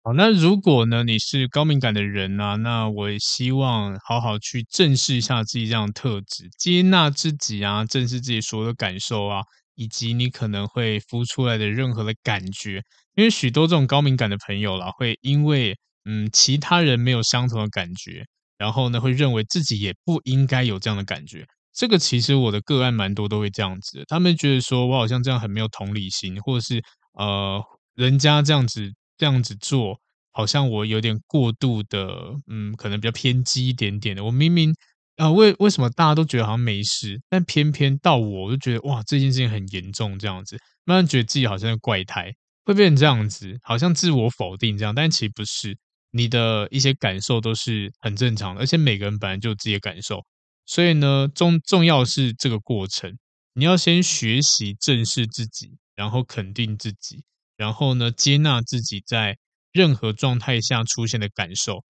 [0.06, 9.42] 好，那如果呢，你是高敏感的人呢、啊，那我也希望好好去正视一下自己这样的特质，接纳自己啊，正视自己所有的感受啊，
[9.76, 12.84] 以及你可能会浮出来的任何的感觉。
[13.16, 18.26] 因为许多这种高敏感的朋友啦，会因为嗯其他人没有相同的感觉，
[18.58, 21.46] 然后呢会认为自己也不应该有这样的感觉。
[21.74, 27.64] 这个其实我的个案蛮多都会这样子，他们觉得说我好像这样很没有同理心，或者是呃
[27.96, 28.92] 人家这样子。
[29.18, 30.00] 这样子做，
[30.32, 32.08] 好像我有点过度的，
[32.48, 34.24] 嗯，可能比较偏激一点点的。
[34.24, 34.72] 我明明
[35.18, 42.34] 啊、呃，为为什么大家都觉得好像没事，但偏偏到我，我就觉得哇，这件事情很严重，这样子，慢慢觉得自己好像是怪胎，
[42.66, 45.78] 会变成这样子，好像自我否定这样，但其实不是，
[46.12, 50.24] 你的一些感受都是很正常的，而且每个人本来就有自己的感受，
[50.66, 53.16] 所以呢，重重要是这个过程，
[53.54, 57.24] 你要先学习正视自己，然后肯定自己。
[57.58, 59.38] 然后呢，接纳自己在
[59.72, 61.84] 任何状态下出现的感受，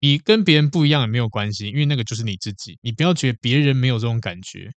[0.00, 2.78] 你跟别人不一样也没有关系，因为那个就是你自己。
[2.82, 4.70] 你不要觉得别人没有这种感觉，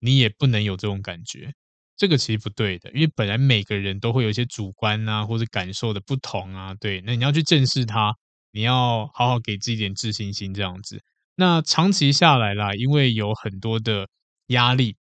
[0.00, 1.52] 你也不能有这种感觉，
[1.96, 2.90] 这个其实不对的。
[2.92, 7.00] 因为本来每个人都会有一些主观啊，或者感受的不同啊，对。
[7.02, 8.14] 那你要去正视它，
[8.52, 11.02] 你要好好给自己一点自信心，这样子。
[11.36, 14.08] 那长期下来啦，因为有很多的
[14.48, 14.96] 压力，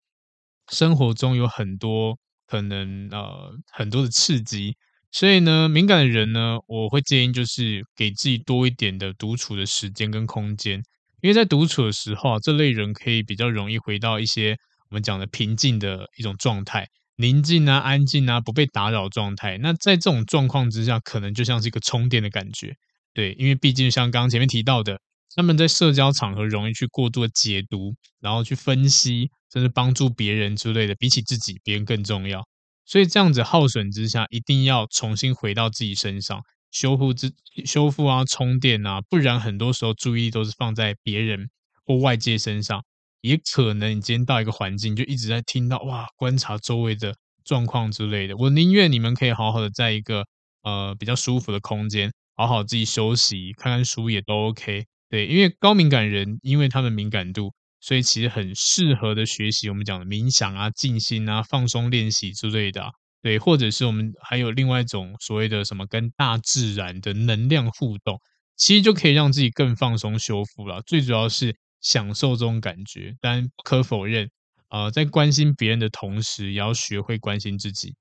[0.70, 2.18] 生活中有很多。
[2.52, 4.76] 可能呃很多的刺激，
[5.10, 10.82] 所以呢，敏感的人呢，我会建议就是给自己多一点的独处的时间跟空间，
[11.22, 14.54] 因为在独处的时候啊，这类人可以比较容易回到一些
[14.90, 16.86] 我们讲的平静的一种状态，
[17.16, 19.56] 宁静啊、安静啊、不被打扰状态。
[19.56, 22.74] 那在这种状况之下，可能就像是一个充电的感觉。
[23.14, 25.00] 对，因为毕竟像刚刚前面提到的，
[25.34, 32.46] 他们在社交场合容易去过度解读，然后去分析，甚至帮助别人之类的，比起自己，别人更重要。
[32.84, 37.32] 所以这样子耗损之下，一定要重新回到自己身上，修复之
[37.64, 41.48] 修复啊，充电啊，不然很多时候注意力都是放在别人
[41.86, 42.84] 或外界身上，
[43.20, 47.14] 也可能你今天到一个环境，就一直在听到哇，观察周围的
[47.44, 48.36] 状况之类的。
[48.36, 50.26] 我宁愿你们可以好好的在一个
[50.62, 54.84] 呃比较舒服的空间，好好自己休息，看看书也都 OK。
[55.12, 57.52] 对，因为高敏感人，因为他们敏感度。
[57.82, 68.18] 所以其实很适合的学习，我们讲的冥想啊、静心啊、放松练习之类的啊，对，或者是我们还有另外一种所谓的什么跟大自然的能量互动，
[68.56, 70.80] 其实就可以让自己更放松、修复了。
[70.86, 74.30] 最主要是享受这种感觉，但不可否认，
[74.70, 77.94] 呃，在关心别人的同时，也要学会关心自己。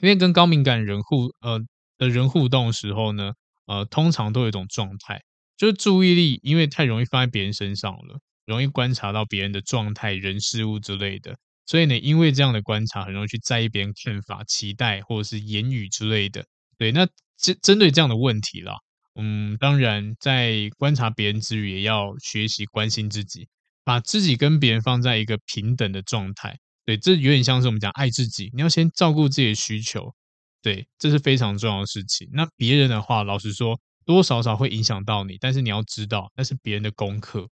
[0.00, 1.58] 因为跟高敏感人互呃
[1.96, 3.32] 的人互动的时候呢，
[3.66, 5.22] 呃，通常都有一种状态，
[5.56, 8.20] 就是注意力因为太容易放在别人身上了。
[8.46, 16.44] 容易观察到别人的状态、人事物之类的，所以呢，因为这样的观察，很容易去在意别人看法、期待或者是言语之类的。
[16.76, 18.74] 对，那针针对这样的问题啦，
[19.14, 23.48] 嗯，当然在观察别人之余，也要学习关心自己，
[23.82, 26.58] 把自己跟别人放在一个平等的状态。
[26.84, 30.14] 对，这有点像是我们讲爱自己，你要先照顾自己的需求，
[30.60, 32.28] 对，这是非常重要的事情。
[32.30, 37.48] 那别人的话，老实说，多少少会影响到你，但是你要知道，那是别人的功课。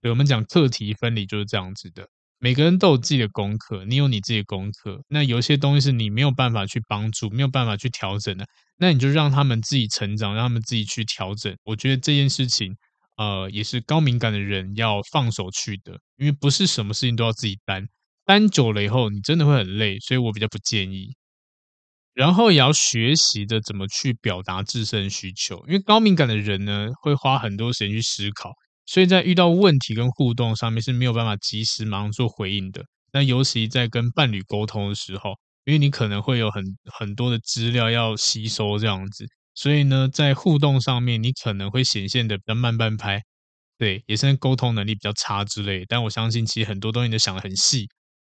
[0.00, 5.00] 对，我们讲课题分离就是这样子的，每个人都有自己的功课，你有你自己的功课。
[5.08, 8.44] 那有些东西是你没有办法去帮助，没有办法去调整的，
[8.78, 11.56] 那你就让他们自己成长，让他们自己去调整。
[11.64, 12.74] 我觉得这件事情，
[13.16, 17.86] 呃，也是高敏感的人要放手去的，因为不是什么事情都要自己担，
[18.24, 21.14] 担久了以后你真的会很累，所以我比较不建议。
[22.14, 28.50] 然后也要学习的怎么去表达自身需求，因为高敏感的人呢，会花很多时间去思考。
[28.84, 32.82] 所以在遇到问题跟互动上面是没有办法及时马上做回应的。
[33.12, 36.64] 那尤其在跟伴侣沟通的时候，因为你可能会有很
[36.98, 43.22] 很多的资料要吸收这样子，所以呢，在互动上面你可能会显现的比较慢半拍，
[43.78, 45.84] 对，也是沟通能力比较差之类。
[45.86, 47.86] 但我相信其实很多东西都想得很细，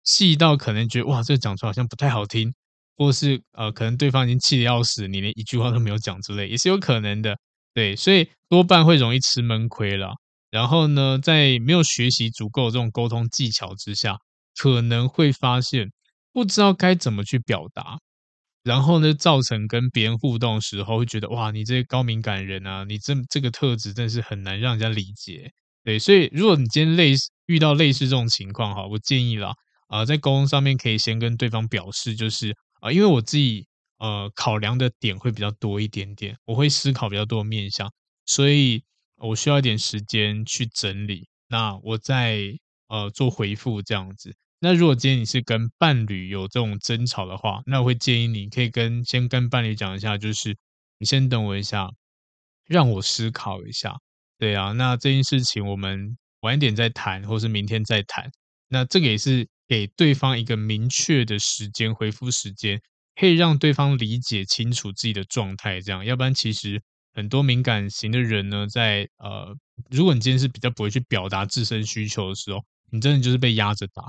[0.04, 2.52] 细到可能觉得哇，这讲出来好像不太好听，
[2.96, 7.36] 或是呃，可能对方已经气得要死，你连一句话都没有讲之类，也是有可能的。
[7.74, 10.14] 对，所以多半会容易吃闷亏了。
[10.50, 14.16] 然后呢，在没有学习足够这种沟通技巧之下，
[14.56, 15.90] 可能会发现
[16.32, 17.98] 不知道该怎么去表达，
[18.62, 25.50] 然后呢，造成跟别人互动时候会觉得哇，你这个高敏感人啊，你这这个特质真是很难让人家理解。
[25.84, 29.52] 对，所以如果你今天类似遇到类似这种情况哈，我建议啦，
[29.88, 33.66] 啊、在沟通上面可以先跟对方表示，就是啊、因为我自己
[33.98, 37.92] 呃考量的点会比较多一点点，我会思考比较多的面向，
[38.24, 38.84] 所以。
[39.18, 42.38] 我需要一点时间去整理，那我再
[42.88, 44.36] 呃做回复这样子。
[44.58, 50.54] 那如果今天你是跟伴侣有这种争吵的话，那我会建议你可以跟先跟伴侣讲一下，就是
[50.98, 51.88] 你先等我一下，
[52.66, 53.96] 让我思考一下。
[54.38, 58.30] 对啊，那这件事情我们晚一点再谈，或是明天再谈。
[58.68, 62.80] 那这个也是给对方一个明确的时间回复时间，
[63.14, 66.82] 可以让对方理解清楚自己的状态，这样，要不然其实。
[67.14, 69.56] 很多敏感型的人呢，在呃，
[69.90, 74.02] 如果你今天是比较不会去表达自身需求的时候，你真的就是被压着打，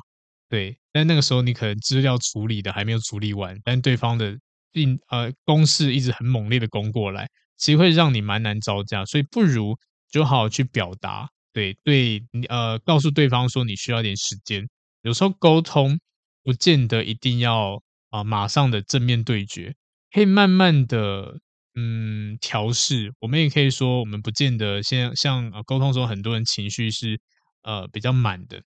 [0.49, 0.77] 对。
[0.91, 4.37] 但那个时候你可能资料处理的还没有处理完，但对方的
[4.73, 9.05] 并呃攻势一直很猛烈的攻过来，其实会让你蛮难招架。
[9.05, 9.77] 所以不如
[10.11, 14.67] 就好好去表达，对对，呃，告诉对方说你需要点时间。
[15.07, 15.99] 有时候沟通
[16.43, 19.73] 不见得一定要啊、马上的正面对决，
[20.11, 21.39] 可以慢慢的。
[21.79, 27.21] 嗯，调试，我们也可以说，我们不见得像像沟通中，很多人情绪是
[27.61, 28.63] 呃比较满的。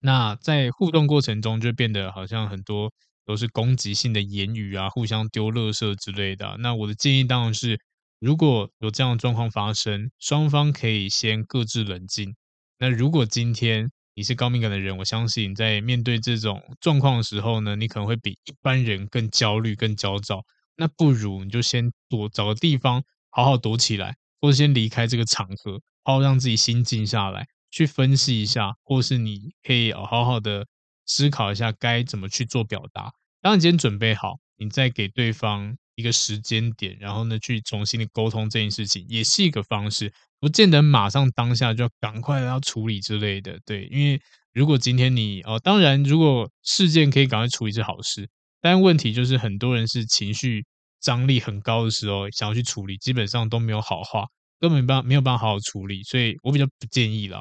[0.00, 2.90] 那在互动过程中，就变得好像很多
[3.26, 6.56] 都是攻击性的言语啊，互相丢垃圾之类的。
[6.60, 7.78] 那我的建议当然是，
[8.20, 12.34] 如果有这样的状况发生，双方可以先各自冷静。
[12.78, 20.42] 那如果今天你是高敏感的人，我相信在面对这种状况的时候呢，你可能会比一般人更焦虑、更焦躁。
[20.76, 30.66] 那不如你就先躲，找个地方好好躲起来，或者先离开这个场合，好好让自己心静下来，去分析一下，或是你可以好好的
[31.06, 33.12] 思考一下该怎么去做表达。
[33.42, 43.58] 当你今天准备好，你再给对方一个时间点，然后呢去重新的沟通这件事情，也是一个方式，不见得马上当下就要赶快要处理之类的。
[43.64, 44.20] 对，因为
[44.52, 48.28] 如果今天你哦，当然如果事件可以赶快处理是好事，
[48.60, 50.64] 但问题就是很多人是情绪
[51.00, 54.26] 张力很高的时候想要去处理，基本上都没有好话，
[54.58, 57.40] 根本没办法没有办法好好处理，所以我比较不建议啦。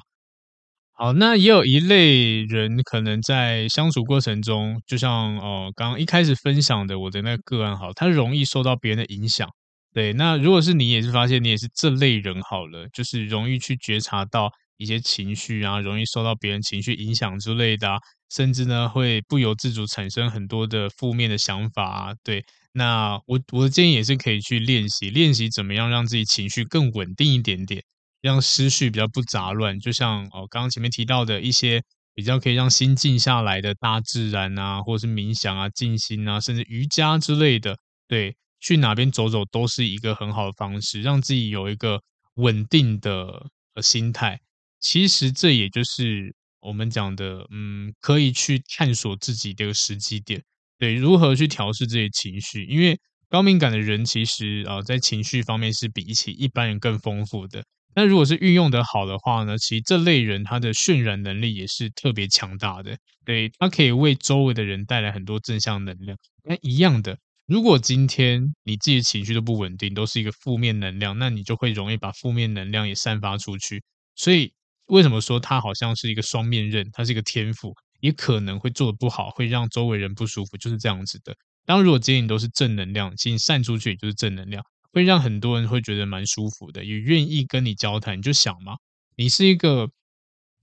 [1.01, 9.47] 好，那也有一类人可能在相处过程中，就像哦，刚刚一开始分享的我的那个个案，好，他容易受到别人的影响。
[9.93, 17.97] 对，那如果是你也是发现你也是这类人，好了，就是容易去觉察到一些情绪啊，容易受到别人情绪影响之类的，
[18.29, 22.13] 甚至呢会不由自主产生很多的负面的想法啊。
[22.25, 27.81] 对，那我我的建议也是可以去练习，练习怎么样让自己情绪更稳定一点点。
[28.21, 31.81] 让思绪比较不杂乱，就像哦，刚刚前面提到的一些
[32.13, 37.77] 比较可以让心静下来的大自然啊，或者是冥想啊、静心啊，甚至瑜伽之类的，
[38.07, 42.01] 对，去哪边走走都是一个很好的方式，让自己有一个
[42.35, 43.47] 稳定的
[43.81, 44.39] 心态。
[44.81, 50.41] 其实这也就是我们讲的，嗯，可以去探索自己的一个时机点，
[50.77, 57.63] 对，如何去调试这些情绪，因为高敏感的人其实啊，在情绪方面是比起一般人更丰富的。
[57.95, 66.17] 那如果是运用得好的话呢，其实这类人他的渲染能力也是特别强大的，对，他可以为周围的人带来很多正向能量。
[66.43, 73.83] 那一样的，如果今天你自己情绪都不稳定，都是一个负面能量，那你就会容易把负面能量也散发出去。
[74.15, 74.53] 所以
[74.85, 76.87] 为什么说他好像是一个双面刃？
[76.93, 81.35] 他是一个天赋，也可能会做得不好，会让周围人不舒服，就是这样子的。
[81.65, 84.63] 当如果今天你都是正能量，其实散出去也就是正能量。
[84.91, 88.17] 会让很多人会觉得蛮舒服的，也愿意跟你交谈。
[88.17, 88.77] 你就想嘛，
[89.15, 89.89] 你是一个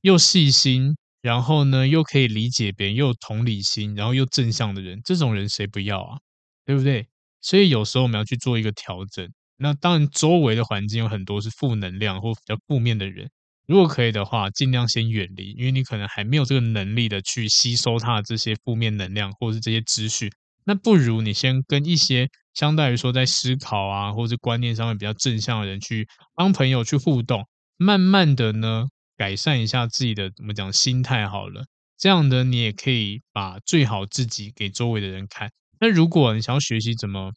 [0.02, 6.18] 又细心，然后呢又可以理解别人，又有同理心，然后又正向的人，这种人谁不要啊？
[6.64, 7.06] 对不对？
[7.40, 9.28] 所以有时候我们要去做一个调整。
[9.58, 13.30] 那当然，周围的环境有很多是负能量或比较负面的人，
[13.66, 20.30] 如果可以的话，尽量先远离，因为你可能还没有这个能力的去吸收他的这些负面能量或者是这些资讯。
[20.68, 31.64] 那不如你先跟一些相对于说在思考啊，或者观念上面比较正向的人去帮朋友去互动，慢慢的呢改善一下自己的怎么讲心态好了，
[31.96, 35.48] 这样呢你也可以把最好自己给周围的人看。
[35.78, 37.32] 那如果你想要学习怎么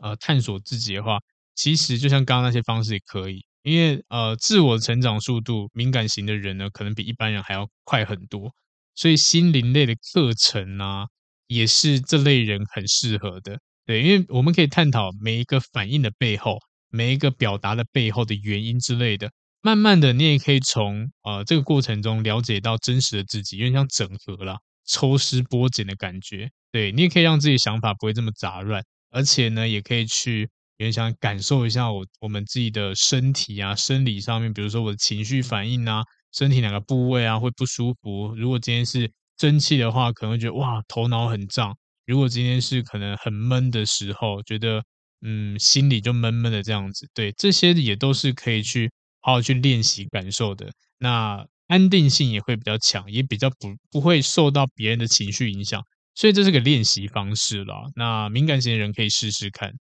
[0.00, 1.18] 呃探索自己的话，
[1.56, 8.54] 其实就像刚刚那些方式也可以，因为呃自我成长速度敏感型的人呢可能比一般人还要快很多，
[8.94, 11.08] 所以心灵类的课程啊。
[11.46, 16.58] 也是这类人很适合的，对，因为我们可以探讨每一个反应的背后，
[16.90, 19.30] 每一个表达的背后的原因之类的。
[19.60, 26.50] 慢慢的，你也可以从呃这个过程中了解到真实的自己，有点像整合啦，抽丝剥茧的感觉。
[26.70, 30.42] 对，你也可以让自己想法不会这么杂乱，而且呢，也可以去
[30.76, 36.02] 有点想感受一下我我们自己的身体啊，生理上面，比如说我的情绪反应啊，
[36.32, 38.34] 身体哪个部位啊会不舒服。
[38.36, 41.76] 如果今天是生气的话，可能会觉得哇，头脑很胀。
[42.06, 44.82] 如果今天是可能很闷的时候，觉得
[45.22, 47.08] 嗯，心里就闷闷的这样子。
[47.14, 50.70] 对，这些也都是可以去好好去练习感受的。
[50.98, 55.82] 那安定性也会比较强，也比较不不会受到别人的情绪影响。
[56.14, 57.74] 所以这是个练习方式啦。
[57.96, 59.72] 那敏感型的人可以试试看。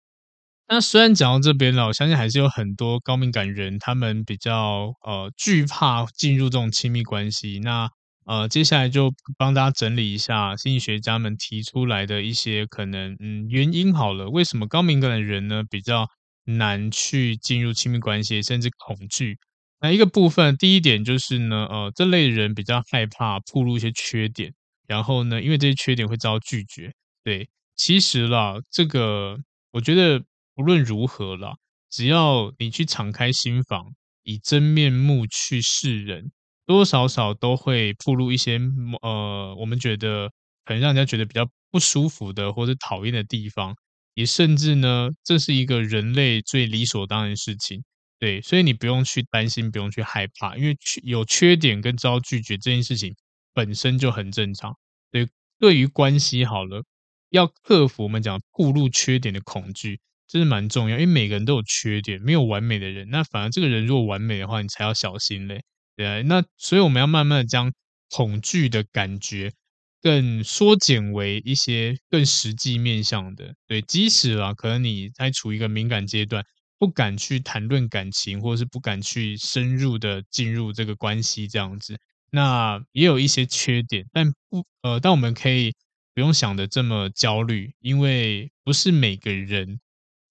[0.69, 7.61] 那虽然讲到这边了，我相信还是有很多高敏感人，他们比较呃惧怕进入这种亲密关系。
[7.63, 7.91] 那
[8.25, 16.09] 呃，接下来就帮大家整理一下心理学家们提出来的一些可能嗯原因好了，为什么高敏感的人呢比较
[16.45, 19.39] 难去进入亲密关系，甚至恐惧？
[19.81, 24.55] 那一个部分，第一点就是呢，呃，这类人比较害怕暴露一些缺点，
[24.87, 26.93] 然后呢，因为这些缺点会遭拒绝。
[27.25, 29.37] 对，其实啦，这个
[29.73, 30.23] 我觉得
[30.55, 31.55] 无论如何啦，
[31.91, 36.31] 只要你去敞开心房，以真面目去示人。
[36.73, 38.59] 多多少少都会暴露一些
[39.03, 40.31] 呃，我们觉得
[40.65, 43.75] 可能让人家觉得比较不舒服的或者讨厌的地方，
[44.15, 47.85] 也甚至呢，这是一个人类最理所当然的事情，
[48.19, 53.15] 对，所以你不用去担心，不用去害怕，因为有缺点跟遭拒绝这件事情
[53.53, 54.75] 本身就很正常。
[55.11, 56.83] 对，对于关系好了，
[57.29, 65.63] 要克服我们讲暴露缺点的恐惧，这是蛮重要，因为每个人都有缺点，没有完美的人，那反而这个人如果完美的话，你才要小心嘞。
[65.97, 67.73] 对，那所以我们要慢慢的将
[68.11, 69.53] 恐惧的感觉
[70.01, 73.55] 更缩减为一些更实际面向的。
[73.67, 76.45] 对，即使啊，可能你在处于一个敏感阶段，
[76.79, 81.97] 不敢去谈论感情，或者是不敢去深入的进入这个关系这样子，
[82.31, 85.73] 那也有一些缺点，但不呃，但我们可以
[86.15, 89.79] 不用想的这么焦虑，因为不是每个人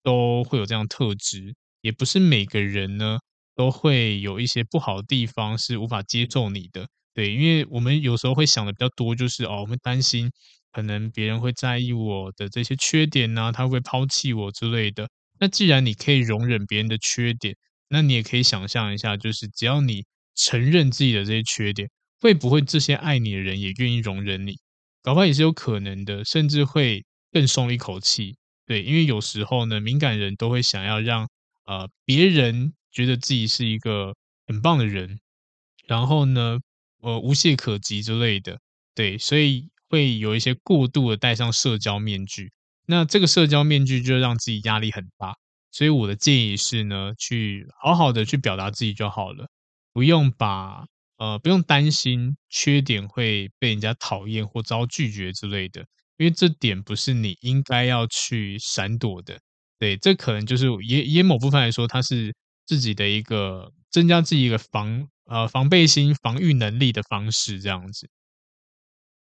[0.04, 3.20] 都会有这样特质，也不是每个人呢
[3.56, 6.88] 都会有一些不好的地方是无法接受你的。
[7.14, 10.32] 对，因为我们有时候会想的比较多，就是哦，我们担心
[10.72, 15.10] 可能别人会在意我的这些缺点呢，他会抛弃我之类的。
[15.40, 17.56] 那既然你可以容忍别人的缺点，
[17.90, 21.90] 那你也可以想象一下，就是只要你承认自己的这些缺点，
[22.20, 24.56] 会不会这些爱你的人也愿意容忍你？
[25.04, 28.38] 搞不好也是有可能的，甚至会更松一口气。
[28.66, 31.28] 对，因为有时候呢，敏感人都会想要让
[31.66, 34.14] 呃别人觉得自己是一个
[34.48, 35.20] 很棒的人，
[35.88, 36.60] 然后呢，
[37.02, 38.60] 呃，无懈可击之类的。
[38.96, 42.52] 对，所以会有一些过度的戴上社交面具。
[42.88, 45.36] 那这个社交面具就让自己压力很大。
[45.72, 49.48] 所以我的建议是呢，去好好的去表达自己就好了，
[49.94, 50.86] 不用把。
[51.18, 55.82] 呃，不用担心缺点会被人家讨厌或遭拒绝之类的，
[56.18, 59.40] 因为这点不是你应该要去闪躲的。
[59.78, 62.34] 对，这可能就是也也某部分来说，它是
[62.66, 68.10] 自己的一个增加自己一个防呃防备心、防御能力的方式，这样子。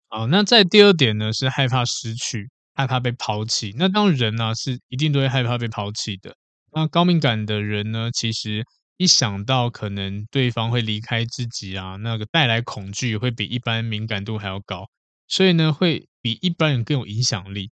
[0.10, 3.74] 好，那在第二点呢，是害怕失去，害怕被抛弃。
[3.78, 6.36] 那当人呢，是一定都会害怕被抛弃的。
[6.74, 8.64] 那高敏感的人呢，其实。
[8.98, 14.86] 一想到可能对方会离开自己啊，那个带来恐惧会比一般敏感度还要高，
[15.28, 17.70] 所以呢，会比一般人更有影响力。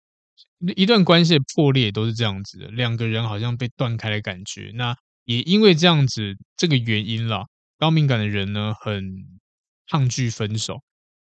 [0.76, 4.72] 一段关系的破裂都是这样子的，两个人好像被断开的感觉。
[4.74, 7.46] 那也因为这样子这个原因啦，
[7.78, 9.04] 高敏感的人呢，很
[9.88, 10.82] 抗拒分手，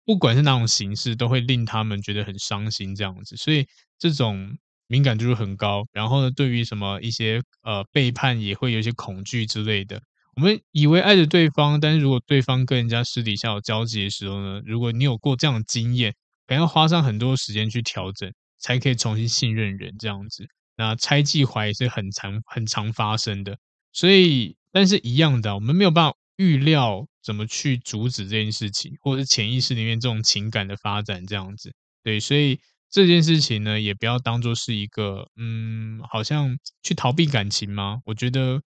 [0.05, 3.35] 不管是哪种形式，都会令他们觉得很伤心这样子。
[3.37, 3.67] 所以
[3.97, 4.57] 这种。
[4.91, 10.01] 敏感度很高，然后呢，对于什么一些呃背叛也会有一些恐惧之类的。
[10.35, 16.11] 我们以为爱着对方，但是如果对方跟人家私底下有交集的时候呢，如果你有过这样的经验，
[16.47, 20.47] 可能要花上很多时间去调整，才可以重新信任人这样子。
[20.75, 23.59] 那猜忌怀疑是很常很常发生的，
[23.91, 31.73] 所以但是一样的，我们没有办法预料怎么去阻止这件事情，或者是潜意识里面这种情感的发展这样子。
[32.03, 32.59] 对，所以。
[32.91, 37.99] 这件事情呢，也不要当做是一个，嗯，好像去逃避感情吗？
[38.05, 38.63] 我觉得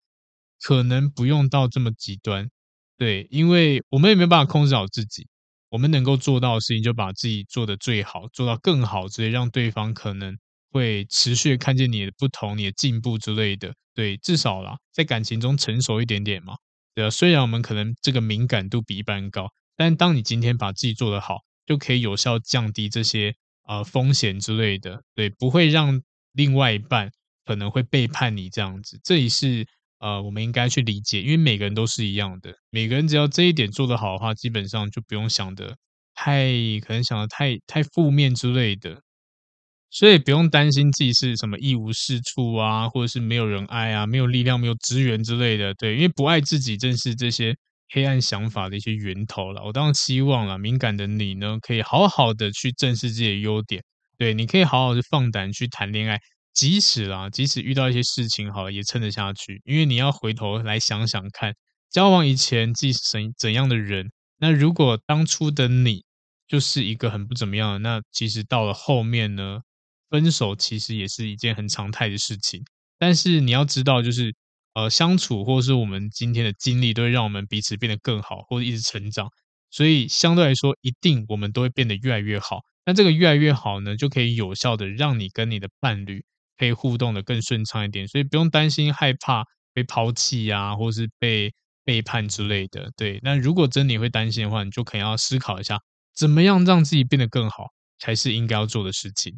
[0.61, 2.47] 可能不用到这么极端，
[2.99, 5.27] 对，因为我们也没有办法控制好自己，
[5.69, 10.37] 我们能够做到的事情，就把自己做得最好，做到更好，直接让对方可能
[10.71, 16.55] 会持续看见你的不同、你的进步之类的，对，至少啦，在感情中成熟一点点嘛，
[16.95, 23.35] 对啊，虽然我们可能这个敏感度比一般高，但当你今天把自己做得好，就可以有效降低这些。
[23.67, 26.01] 呃，风险之类的，对，不会让
[26.33, 27.09] 另外一半
[27.45, 29.65] 可能会背叛你这样子，这也是
[29.99, 35.77] 呃，我们应该去理解，因为每个人都是一样的，每个人只要这一点做得好的话，基本上就不用想的
[36.15, 36.51] 太
[36.81, 38.99] 可能想的太太负面之类的，
[39.91, 47.55] 所以不用担心自己是什么一无是处啊，或者是没有人爱啊，没有力量，没有资源之类的，对，因为不爱自己正是这些。
[47.93, 53.83] 黑暗想法的一些源头了，我当然希望了，敏感的你呢，可以好好的去正视自己的优点，
[54.17, 56.17] 对，你可以好好的放胆去谈恋爱，
[56.53, 61.53] 即使啦，即使遇到一些事情，好了，也撑得下去，因为你要回头来想想看，
[61.91, 66.05] 交往以前自己是怎怎样的人，那如果当初的你
[66.47, 69.59] 就是一个很不怎么样，那其实到了后面呢，
[70.11, 72.63] 分手其实也是一件很常态的事情，
[72.99, 74.35] 但是你要知道，就是。
[74.73, 79.27] 呃，相处或是我们今天的经历，都会让我们彼此变得更好，或者一直成长。
[79.69, 82.61] 所以相对来说，一定我们都会变得越来越好。
[82.85, 86.23] 那这个越来越好呢，就可以有效的让你跟你的伴侣
[86.57, 88.07] 可以互动的更顺畅一点。
[88.07, 89.43] 所以不用担心害怕
[89.73, 91.53] 被抛弃呀，或是被
[91.83, 92.89] 背叛之类的。
[92.95, 95.77] 对，那如果真你会担心的话，你就可能要思考一下，
[96.15, 97.65] 怎么样让自己变得更好，
[97.99, 99.37] 才是应该要做的事情。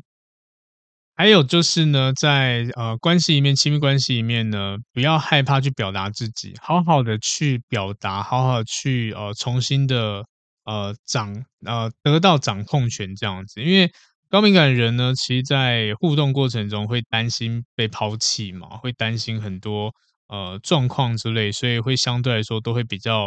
[1.16, 10.26] 还有就是呢，在呃关系里面，亲密关系里面呢，不要害怕去表达自己，好好的去表达，好好去呃重新的
[10.66, 13.61] 呃掌呃得到掌控权这样子。
[13.61, 13.91] 因为
[14.28, 19.93] 高敏感人呢，其实在互动过程中会担心被抛弃嘛，会担心很多
[20.30, 23.26] 呃状况之类，所以会相对来说都会比较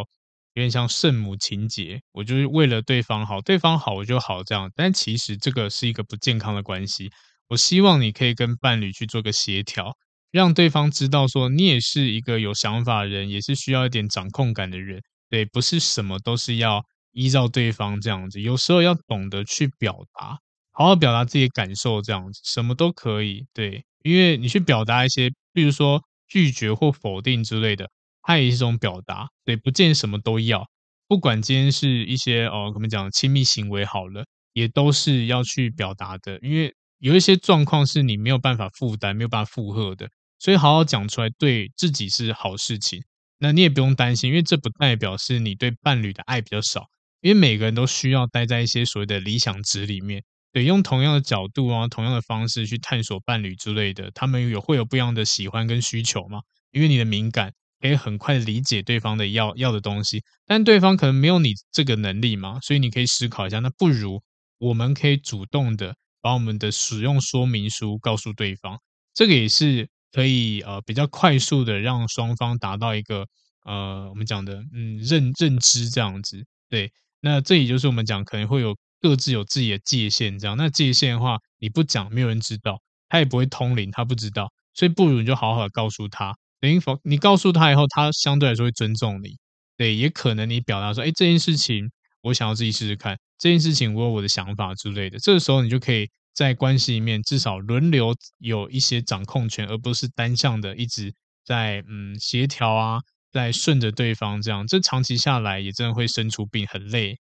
[0.55, 4.69] 有点像圣母情节，我就是为了对方好，对方好我就好这样。
[4.75, 7.09] 但其实这个是一个不健康的关系。
[7.49, 9.97] 我希望你可以跟伴侣去做个协调，
[10.33, 15.01] 让对方知道说你也是一个有想法的人，也是需要一点掌控感的人。
[15.31, 20.39] 对，不是什么都是要依照对方这样子，有时候要懂得去表达，
[20.73, 23.47] 好好表达自己的感受，这样子什么都可以。
[23.55, 27.89] 对，因为你去表达一些，比如说拒绝或否定之类的，
[28.23, 29.29] 它也是一种表达。
[29.45, 30.69] 对，不见什么都要，
[31.07, 36.75] 不管今天是一些哦，怎么讲亲密行为好了，也都是要去表达的，因为。
[36.99, 43.03] 有一些状况是你没有办法负担、没有办法负荷的，所以好好讲出来，对自己是好事情。
[43.39, 46.87] 那你也不用担心，因为这不代表是你对伴侣的爱比较少，
[47.21, 50.23] 因为每个人都需要待在一些所谓的理想值里面。
[50.53, 56.41] 对，用同样的角度啊，同样的方式去探索伴侣之类的，他们有会有不一样的喜欢跟需求嘛？
[56.73, 64.23] 因为你的敏感可以很快理解对方的要要的东西，但对方可能没有你这个能力嘛，所以你可以思考一下，那不如
[64.59, 65.95] 我们可以主动的
[66.27, 68.77] 把我们的使用说明书告诉对方，
[69.15, 73.25] 这个也是可以呃比较快速的让双方达到一个
[73.65, 76.45] 呃我们讲的嗯认认知这样子。
[76.69, 78.77] 对，那这也就是我们讲可能会有。
[78.99, 89.37] 各自有自己的界限，这样那界限的话，你不讲，没有人知道，他也不会通灵，他不知道，所以不如你就好好告诉他，等于否你告诉他以后，他相对来说会尊重你，
[89.77, 91.91] 对，也可能你表达说，哎，这件事情
[92.27, 101.15] 我想要自己试试看，这件事情我有我的想法之类的，这个时候你就可以在关系里面至少轮流有一些掌控权，而不是单向的一直
[101.45, 103.01] 在嗯协调啊，
[103.33, 107.17] 在顺着对方这样，这长期下来也真的会生出病，很累。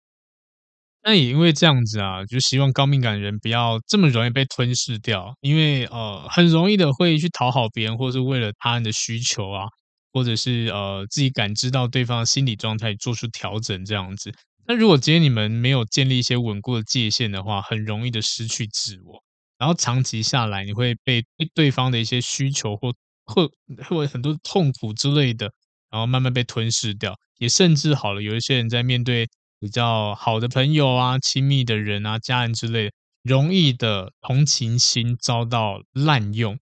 [1.03, 9.65] 那也因为这样子啊，就希望高敏感的人不要这么容易被吞噬掉，因为呃，很容易的会去讨好别人，或是为了他人的需求啊，
[10.13, 14.31] 或者是呃自己感知到对方的心理状态做出调整这样子。
[14.71, 19.21] 那如果今天你们没有建立一些稳固的界限的话，很容易的失去自我，
[19.59, 22.95] 然后长期下来你会被对方的一些需求或
[23.25, 23.51] 或
[23.89, 25.53] 或很多痛苦之类的，
[25.91, 29.29] 然后慢慢被吞噬掉，也甚至好了，有一些人在面对。
[29.63, 32.93] 比较好的朋友啊、亲密的人啊、家人之类的，
[33.23, 36.59] 容易的同情心遭到滥用。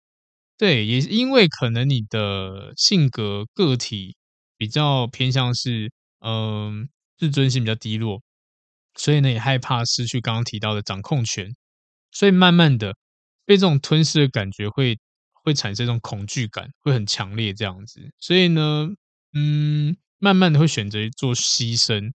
[0.57, 4.15] 对，也因为可能你的性格个体
[4.57, 5.91] 比较偏向是，
[6.21, 6.87] 嗯、
[7.17, 8.21] 自尊心比较低落，
[8.95, 11.55] 所以呢也害怕失去刚刚提到的掌控权，
[12.11, 12.95] 所以慢慢的
[13.45, 14.97] 被这种吞噬的感觉会
[15.43, 18.01] 会产生一种恐惧感，会很强烈这样子。
[18.19, 18.89] 所以呢，
[19.33, 22.11] 嗯，慢慢的会选择做牺牲。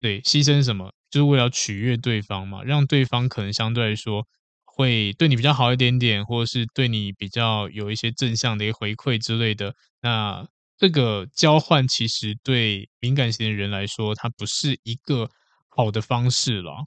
[0.00, 0.92] 对，牺牲什么？
[1.10, 4.26] 就是为了取悦对方嘛，让对方可能相对来说
[4.64, 9.74] 会对你比较好一点点，或者是对你比较有一些正向的一个回馈之类的。
[10.00, 10.44] 那
[10.78, 15.30] 这个交换其实对敏感型的人来说，它不是一个
[15.68, 16.86] 好的方式了。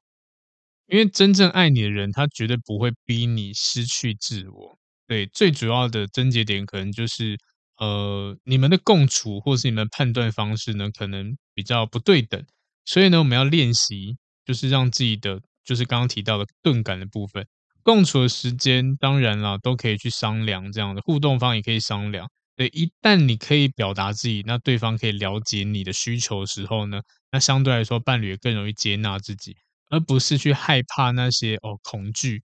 [0.87, 4.77] 因为真正爱你的人，他绝对不会逼你失去自我。
[5.07, 7.37] 对，最主要的症结点可能就是
[7.77, 12.45] 呃，你们的共处或是你们判断方式呢，可能比较不对等。
[12.85, 14.15] 所以呢，我们要练习，
[14.45, 17.47] 就是让自己的，就是刚刚提到的钝感的部分，
[17.81, 22.29] 共处的时间，当然啦，都可以去商量这样的互动方也可以商量。
[22.55, 27.01] 对，一旦你可以表达自己，那对方可以了解你的需求的时候呢，
[27.31, 29.55] 那相对来说，伴侣更容易接纳自己，
[29.89, 32.41] 而不是去害怕那些哦恐惧，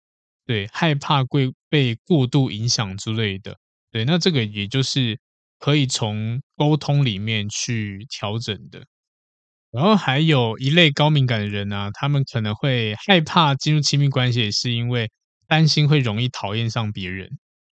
[0.48, 3.56] 对，害怕会被过度影响之类的。
[3.92, 5.20] 对，那这个也就是
[5.60, 8.84] 可以从沟通里面去调整的。
[9.72, 15.12] 然后还有一类高敏感的人呢、啊，他们可能会害怕进入亲密关系，也是因为
[15.48, 17.30] 担心会容易讨厌上别人，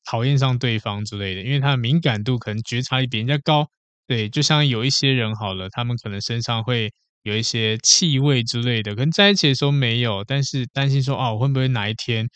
[0.07, 1.43] 讨厌上对方之类的。
[1.43, 3.67] 因为他的敏感度可能觉察力比人家高，
[4.07, 6.91] 对，就像有一些人好了，他们可能身上会
[7.25, 12.27] 有一些气味之类的，可能在一起的时候没有，但是担心说，哦，会不会哪一天，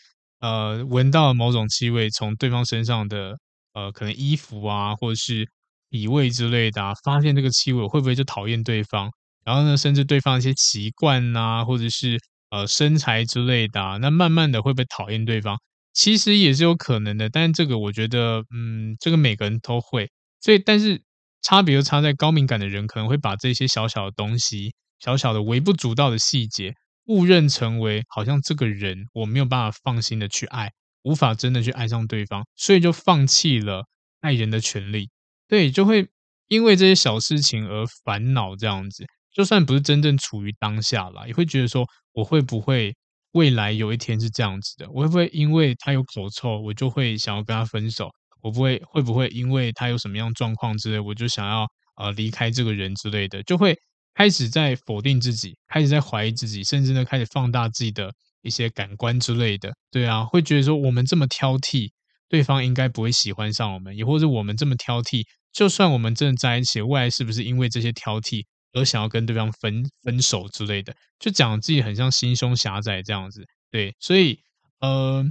[0.41, 3.37] 呃，闻到某种气味从对方身上的，
[3.73, 5.47] 呃，可能衣服啊，或者是
[5.89, 9.09] 体味之类的、啊，发现这个气味，会不会就讨厌对方？
[9.45, 12.19] 然后呢，甚至对方一些习惯呐，或者是
[12.51, 15.57] 呃身材之类的啊，那慢慢的会不会讨厌对方？
[15.93, 20.09] 其实也是有可能的，但是这个我觉得，嗯，这个每个人都会。
[20.39, 21.01] 所以，但是
[21.41, 26.73] 差别就差在高敏感的人可能会把这些小小的东西、小小的微不足道的细节，
[27.05, 30.71] 误认成为好像这个人我没有办法放心的去爱，
[31.03, 33.85] 无法真的去爱上对方，所以就放弃了
[34.21, 35.09] 爱人的权利。
[35.47, 36.07] 对，就会
[36.47, 39.05] 因为这些小事情而烦恼这样子。
[39.33, 42.93] 就算不是真正处于当下啦，也会觉得说，我会不会
[43.33, 44.89] 未来有一天是这样子的？
[44.91, 48.09] 我会不会因为他有口臭，我就会想要跟他分手？
[48.41, 53.41] 我不会会不会因为他有什么样状况之类，我就想要呃离开这个人之类的？
[53.43, 53.77] 就会
[54.13, 58.11] 开始在否定自己，开始在怀疑自己，甚至呢开始放大自己的
[58.41, 59.71] 一些感官之类的。
[59.91, 61.89] 对啊，会觉得说我们这么挑剔，
[62.27, 65.23] 对方应该不会喜欢上我们，也或者我们这么挑剔，
[65.53, 68.43] 就算我们真的在一起，未来是不是因为这些挑剔？
[68.73, 74.39] 而想要跟对方分分手之类的，就讲自己很像心胸狭窄这样子，对，所以
[74.79, 75.25] 呃，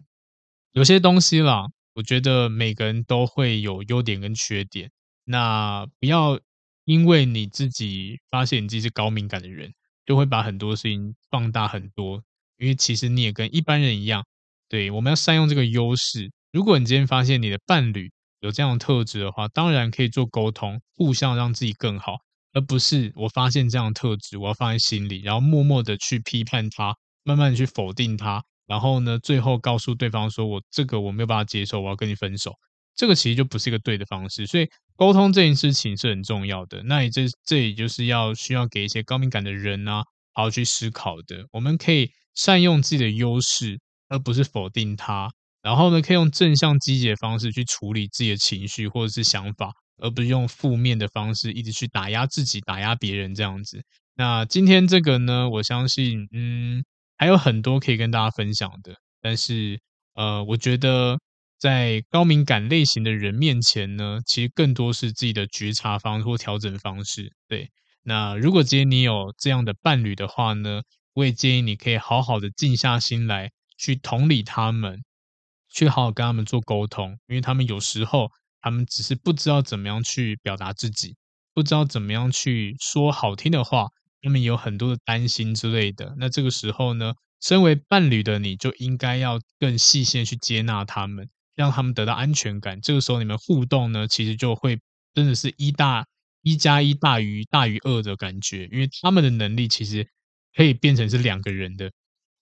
[0.73, 4.91] 有些东西啦，我觉得每个人都会有优点跟缺点，
[5.25, 6.39] 那不要
[6.85, 9.73] 因为你自己发现你自己是高敏感的人，
[10.07, 12.23] 就会把很多事情放大很多，
[12.59, 14.25] 因为其实你也跟一般人一样，
[14.69, 16.31] 对，我们要善用这个优势。
[16.53, 18.11] 如果你今天发现你的伴侣
[18.41, 22.17] 有这样的特质的话，当然可以做沟通，互相让自己更好，
[22.53, 32.53] 而不是我发现这样的特质，我要放在心里，然后默默的去批判他，慢慢的去否定他，然后呢，最后告诉对方说我这个我没有办法接受，我要跟你分手。
[32.97, 36.83] 这个其实就不是一个对的方式，所以沟通这件事情是很重要的。
[36.83, 40.03] 那也这这也就是要需要给一些高敏感的人呢、啊，
[40.35, 41.47] 好好去思考的。
[41.53, 45.31] 我们可以善用自己的优势，而不是否定它。
[45.63, 53.83] 然后呢，可以用正向积极的方式去处理自己的情绪或者是想法，而不是用负面的方式一直去打压自己、打压别人这样子。
[54.17, 56.85] 那今天这个呢，我相信，嗯，
[57.17, 58.95] 还有很多可以跟大家分享的。
[59.21, 59.81] 但是，
[60.15, 61.19] 呃，我觉得。
[61.61, 67.31] 在高敏感类型的人面前呢，其实更多是自己的觉察方式或调整方式。
[67.47, 67.69] 对，
[68.03, 70.81] 那如果今天你有这样的伴侣的话呢，
[71.13, 75.03] 我也建议你可以好好的静下心来，去同理他们，
[75.71, 78.31] 去好好跟他们做沟通，因为他们有时候
[78.61, 81.17] 他们只是不知道怎么样去表达自己，
[81.55, 83.89] 不知道怎么样去说好听的话，
[84.23, 86.15] 他们有很多的担心之类的。
[86.19, 91.29] 那这个时候呢，身为伴侣的你就应该要更细心去接纳他们。
[91.57, 94.81] 让他们得到安全感，这个时候你们互动呢，其实就会
[95.13, 96.07] 真的是一大
[96.41, 100.09] 一加一大于大于二的感觉，因为他们的能力其实
[100.57, 101.91] 可以变成是两个人的，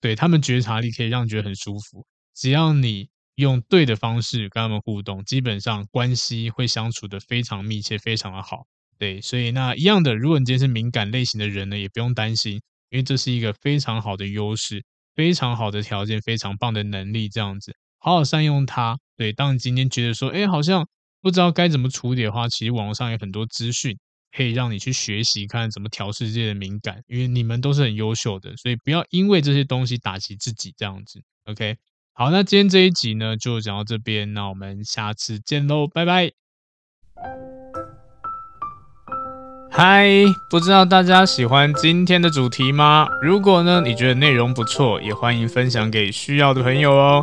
[0.00, 2.06] 对，他们觉察力可以让你觉得很舒服。
[2.32, 3.08] 只要你
[3.42, 8.66] 用对的方式跟他们互动，基本上关系会相处得非常密切，非常的好。
[8.98, 12.60] 对，所以那一样的，如果你今天是敏感类型的人呢，也不用担心，
[12.90, 14.84] 因为这是一个非常好的优势，
[15.14, 17.72] 非常好的条件，非常棒的能力，这样子。
[17.98, 18.98] 好好善用它。
[19.16, 20.86] 对，当你今天觉得说，哎，好像
[21.20, 23.96] 不知道该怎么处理的话，其实网络上有很多资讯
[24.36, 27.00] 可以让你去学习，看怎么调试自己的敏感。
[27.06, 31.20] 因为你们都是很优秀的，所以不要因为这些东西打击自己，这样子。
[31.44, 31.76] OK，
[32.20, 36.32] 好，那今天这一集呢，就讲到这边，那我们下次见喽，拜拜。
[39.70, 40.08] 嗨，
[40.50, 43.06] 不知道大家喜欢今天的主题吗？
[43.22, 47.22] 如果呢，你觉得内容不错，也欢迎分享给需要的朋友哦。